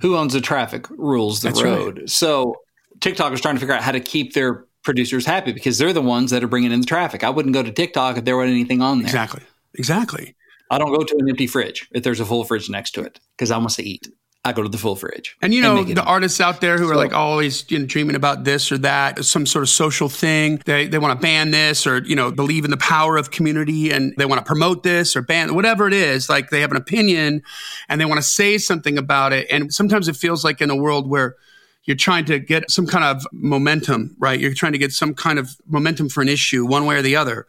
[0.00, 1.98] who owns the traffic rules the That's road.
[1.98, 2.10] Right.
[2.10, 2.56] So
[3.00, 6.00] TikTok is trying to figure out how to keep their producers happy because they're the
[6.00, 7.24] ones that are bringing in the traffic.
[7.24, 9.06] I wouldn't go to TikTok if there wasn't anything on there.
[9.06, 9.42] Exactly.
[9.74, 10.34] Exactly.
[10.70, 13.20] I don't go to an empty fridge if there's a full fridge next to it
[13.36, 14.08] because I want to eat.
[14.46, 15.36] I go to the full fridge.
[15.42, 16.08] And you know, it the up.
[16.08, 19.24] artists out there who are So- like always you know, dreaming about this or that,
[19.24, 20.62] some sort of social thing.
[20.64, 23.90] They, they want to ban this or, you know, believe in the power of community
[23.90, 26.28] and they want to promote this or ban whatever it is.
[26.28, 27.42] Like they have an opinion
[27.88, 29.46] and they want to say something about it.
[29.50, 31.36] And sometimes it feels like in a world where
[31.84, 34.40] you're trying to get some kind of momentum, right?
[34.40, 37.14] You're trying to get some kind of momentum for an issue one way or the
[37.14, 37.46] other.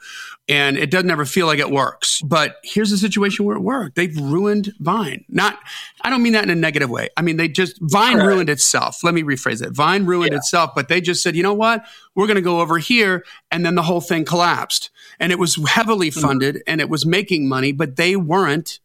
[0.50, 2.22] And it doesn't ever feel like it works.
[2.22, 3.96] But here's a situation where it worked.
[3.96, 5.26] They've ruined Vine.
[5.28, 5.60] Not,
[6.04, 7.10] I don't mean that in a negative way.
[7.18, 8.28] I mean, they just, Vine Correct.
[8.28, 9.04] ruined itself.
[9.04, 9.72] Let me rephrase it.
[9.74, 10.38] Vine ruined Yeah.
[10.38, 11.84] itself, but they just said, you know what?
[12.16, 13.26] We're going to go over here.
[13.52, 14.90] And then the whole thing collapsed.
[15.20, 16.22] And it was heavily Mm-hmm.
[16.22, 18.80] funded and it was making money, but they weren't.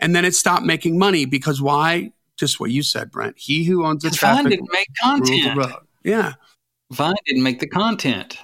[0.00, 2.12] And then it stopped making money because why?
[2.38, 3.36] Just what you said, Brent.
[3.38, 5.60] He who owns the Because Vine didn't make content.
[6.02, 6.32] Yeah.
[6.90, 8.38] Vine didn't make the content.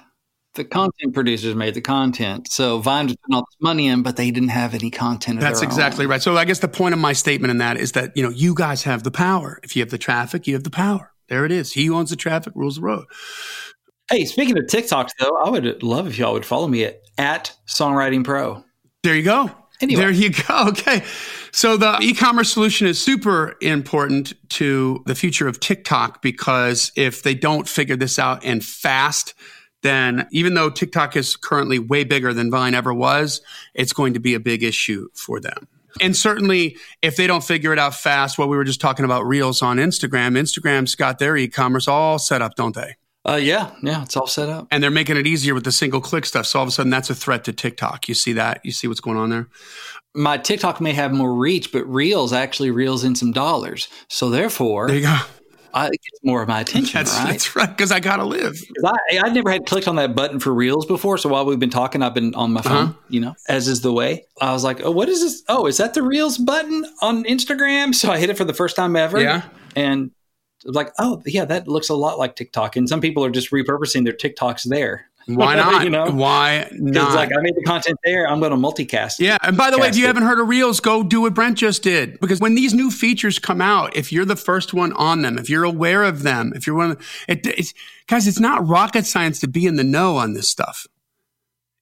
[0.59, 2.51] The content producers made the content.
[2.51, 5.37] So Vine was putting all this money in, but they didn't have any content.
[5.37, 6.11] Of That's exactly own.
[6.11, 6.21] right.
[6.21, 8.53] So I guess the point of my statement in that is that, you know, you
[8.53, 9.61] guys have the power.
[9.63, 11.13] If you have the traffic, you have the power.
[11.29, 11.71] There it is.
[11.71, 13.05] He who owns the traffic rules the road.
[14.11, 17.55] Hey, speaking of TikToks, though, I would love if y'all would follow me at, at
[17.65, 18.61] Songwriting Pro.
[19.03, 19.49] There you go.
[19.79, 20.01] Anyway.
[20.01, 20.43] There you go.
[20.71, 21.05] Okay.
[21.53, 27.33] So the e-commerce solution is super important to the future of TikTok because if they
[27.33, 29.33] don't figure this out and fast,
[29.81, 33.41] then even though TikTok is currently way bigger than Vine ever was,
[33.73, 35.67] it's going to be a big issue for them.
[36.01, 39.25] And certainly, if they don't figure it out fast, what we were just talking about
[39.25, 42.95] Reels on Instagram, Instagram's got their e-commerce all set up, don't they?
[43.27, 44.67] Uh, yeah, yeah, it's all set up.
[44.71, 46.45] and they're making it easier with the single click stuff.
[46.45, 48.07] So all of a sudden, that's a threat to TikTok.
[48.07, 48.61] You see that?
[48.63, 49.47] You see what's going on there?
[50.15, 53.87] My TikTok may have more reach, but Reels actually reels in some dollars.
[54.07, 55.17] So therefore, There you go.
[55.73, 57.27] I, it gets more of my attention, That's right?
[57.31, 57.69] that's right.
[57.69, 58.55] Because I gotta live.
[58.85, 61.17] I, I never had clicked on that button for Reels before.
[61.17, 62.93] So while we've been talking, I've been on my phone, Uh-huh.
[63.09, 64.25] you know, as is the way.
[64.41, 65.43] I was like, oh, what is this?
[65.47, 67.93] Oh, is that the Reels button on Instagram?
[67.93, 69.19] So I hit it for the first time ever.
[69.21, 69.43] Yeah.
[69.75, 70.11] And
[70.65, 72.75] I was like, oh, yeah, that looks a lot like TikTok.
[72.75, 75.08] And some people are just repurposing their TikToks there.
[75.25, 75.83] Why not?
[75.83, 76.09] You know?
[76.09, 77.13] Why not?
[77.15, 78.27] like, I made the content there.
[78.27, 79.19] I'm going to multicast.
[79.19, 79.37] yeah.
[79.41, 80.07] And by the way, if you it.
[80.07, 82.19] haven't heard of Reels, go do what Brent just did.
[82.19, 85.49] Because when these new features come out, if you're the first one on them, if
[85.49, 87.73] you're aware of them, if you're one of the, it, it's,
[88.07, 90.87] guys, it's not rocket science to be in the know on this stuff.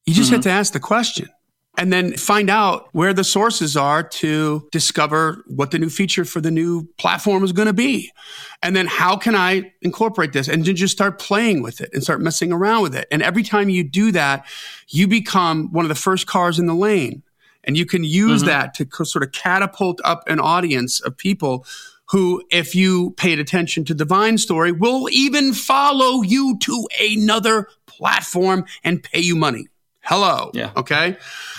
[0.06, 0.50] You just have mm-hmm.
[0.50, 1.30] to ask the question
[1.78, 6.42] and then find out where the sources are to discover what the new feature for
[6.42, 8.12] the new platform is going to be.
[8.64, 12.02] And then how can I incorporate this and then just start playing with it and
[12.02, 13.08] start messing around with it.
[13.12, 14.46] And every time you do that,
[14.90, 17.22] you become one of the first cars in the lane.
[17.64, 18.50] And you can use mm-hmm.
[18.50, 21.66] that to co- sort of catapult up an audience of people
[22.10, 27.68] who, if you paid attention to the Vine story, will even follow you to another
[27.86, 29.68] platform and pay you money.
[30.08, 30.52] Hello.
[30.54, 30.72] Yeah.
[30.78, 31.18] Okay.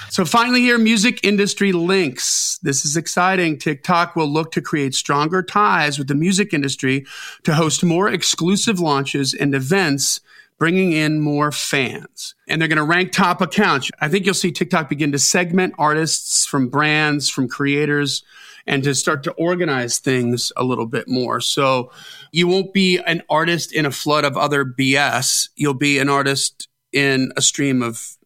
[0.09, 2.59] So finally here, music industry links.
[2.63, 3.59] This is exciting.
[3.59, 7.05] TikTok will look to create stronger ties with the music industry
[7.45, 10.23] to host more exclusive launches and events,
[10.57, 12.35] bringing in more fans.
[12.49, 13.91] And they're going to rank top accounts.
[14.01, 18.25] I think you'll see TikTok begin to segment artists from brands, from creators,
[18.67, 21.43] and to start to organize things a little bit more.
[21.43, 21.93] So
[22.33, 25.51] you won't be an artist in a flood of other BS.
[25.55, 28.18] You'll be an artist in a stream of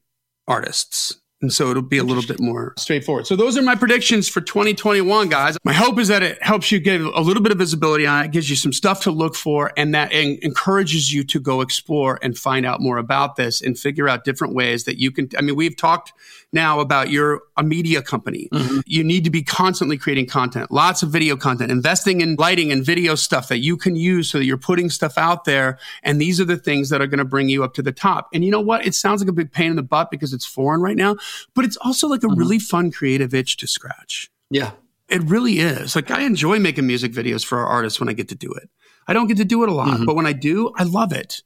[0.47, 1.22] artists.
[1.43, 3.26] And so it'll be a little bit more straightforward.
[3.26, 5.59] So those are my predictions for 2021, guys.
[5.64, 8.30] My hope is that it helps you get a little bit of visibility on it,
[8.30, 12.18] gives you some stuff to look for, and that en- encourages you to go explore
[12.22, 15.28] and find out more about this and figure out different ways that you can.
[15.36, 16.12] I mean, we've talked
[16.53, 18.49] now about you're a media company.
[18.53, 18.80] Mm-hmm.
[18.86, 22.84] You need to be constantly creating content, lots of video content, investing in lighting and
[22.84, 25.78] video stuff that you can use so that you're putting stuff out there.
[26.03, 28.28] And these are the things that are going to bring you up to the top.
[28.34, 28.86] And you know what?
[28.86, 31.16] It sounds like a big pain in the butt because it's foreign right now,
[31.55, 32.39] but it's also like a mm-hmm.
[32.39, 34.30] really fun creative itch to scratch.
[34.51, 34.72] Yeah.
[35.09, 35.95] It really is.
[35.95, 38.70] Like I enjoy making music videos for our artists when I get to do it.
[39.09, 40.05] I don't get to do it a lot, mm-hmm.
[40.05, 41.43] but when I do, I love it.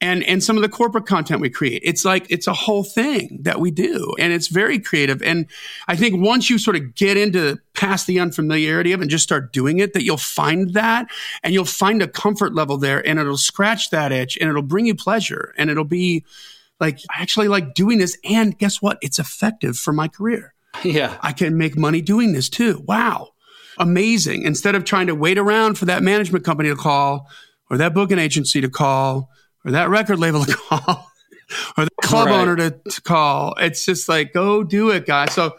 [0.00, 3.40] And and some of the corporate content we create, it's like it's a whole thing
[3.42, 5.20] that we do, and it's very creative.
[5.22, 5.46] And
[5.88, 9.24] I think once you sort of get into past the unfamiliarity of it and just
[9.24, 11.08] start doing it, that you'll find that,
[11.42, 14.86] and you'll find a comfort level there, and it'll scratch that itch, and it'll bring
[14.86, 16.24] you pleasure, and it'll be
[16.80, 18.16] like I actually like doing this.
[18.24, 18.98] And guess what?
[19.00, 20.54] It's effective for my career.
[20.84, 21.16] Yeah.
[21.22, 22.82] I can make money doing this too.
[22.86, 23.30] Wow.
[23.78, 24.42] Amazing.
[24.42, 27.28] Instead of trying to wait around for that management company to call
[27.70, 29.30] or that booking agency to call
[29.64, 31.10] or that record label to call
[31.76, 32.40] or the club Right.
[32.40, 35.32] owner to, to call, it's just like, go do it, guys.
[35.32, 35.56] So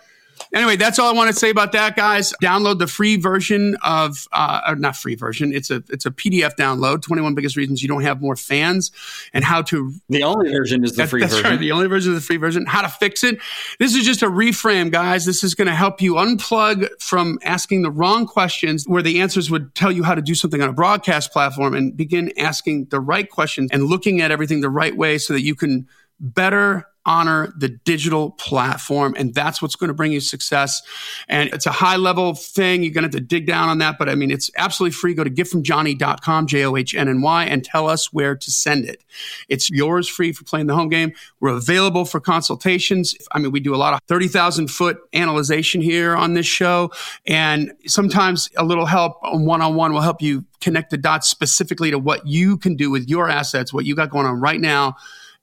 [0.54, 2.34] Anyway, that's all I want to say about that, guys.
[2.42, 5.54] Download the free version of, uh, not free version.
[5.54, 7.02] It's a it's a PDF download.
[7.02, 8.92] Twenty one biggest reasons you don't have more fans,
[9.34, 9.94] and how to.
[10.10, 11.52] The only version is the That- free that's version.
[11.52, 12.66] Right, the only version is the free version.
[12.66, 13.40] How to fix it.
[13.80, 15.26] This is just a reframe, guys.
[15.26, 19.50] This is going to help you unplug from asking the wrong questions where the answers
[19.52, 23.00] would tell you how to do something on a broadcast platform and begin asking the
[23.00, 25.88] right questions and looking at everything the right way so that you can
[26.20, 29.16] better honor the digital platform.
[29.18, 30.82] And that's what's going to bring you success.
[31.28, 32.84] And it's a high level thing.
[32.84, 33.98] You're going to have to dig down on that.
[33.98, 35.16] But I mean, it's absolutely free.
[35.16, 38.86] Go to giftfromjohnny.com, J O H N N Y, and tell us where to send
[38.86, 39.04] it.
[39.48, 41.14] It's yours free for playing the home game.
[41.40, 43.16] We're available for consultations.
[43.32, 46.92] I mean, we do a lot of 30,000 foot analyzation here on this show.
[47.26, 51.90] And sometimes a little help one on one will help you connect the dots specifically
[51.90, 54.96] to what you can do with your assets, what you got going on right now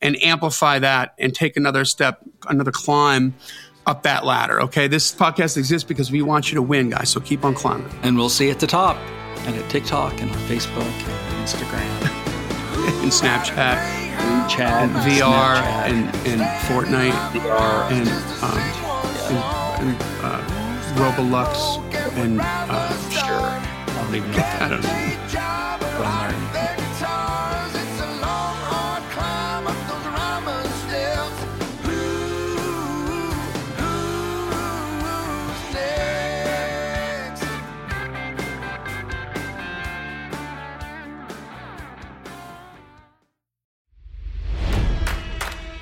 [0.03, 3.35] and amplify that and take another step, another climb
[3.87, 4.61] up that ladder.
[4.63, 4.89] Okay.
[4.89, 7.09] This podcast exists because we want you to win, guys.
[7.11, 7.91] So keep on climbing.
[8.03, 8.97] and we'll see you at the top
[9.47, 12.13] and at TikTok and on Facebook and Instagram,
[13.03, 17.91] And Snapchat, and chat, and VR, Snapchat, and, and Fortnite, VR.
[17.91, 18.09] and,
[18.43, 18.59] um,
[19.81, 20.41] and, and uh,
[20.97, 21.79] Roblox,
[22.17, 23.41] and uh, sure.
[23.41, 25.26] I don't even know I don't know.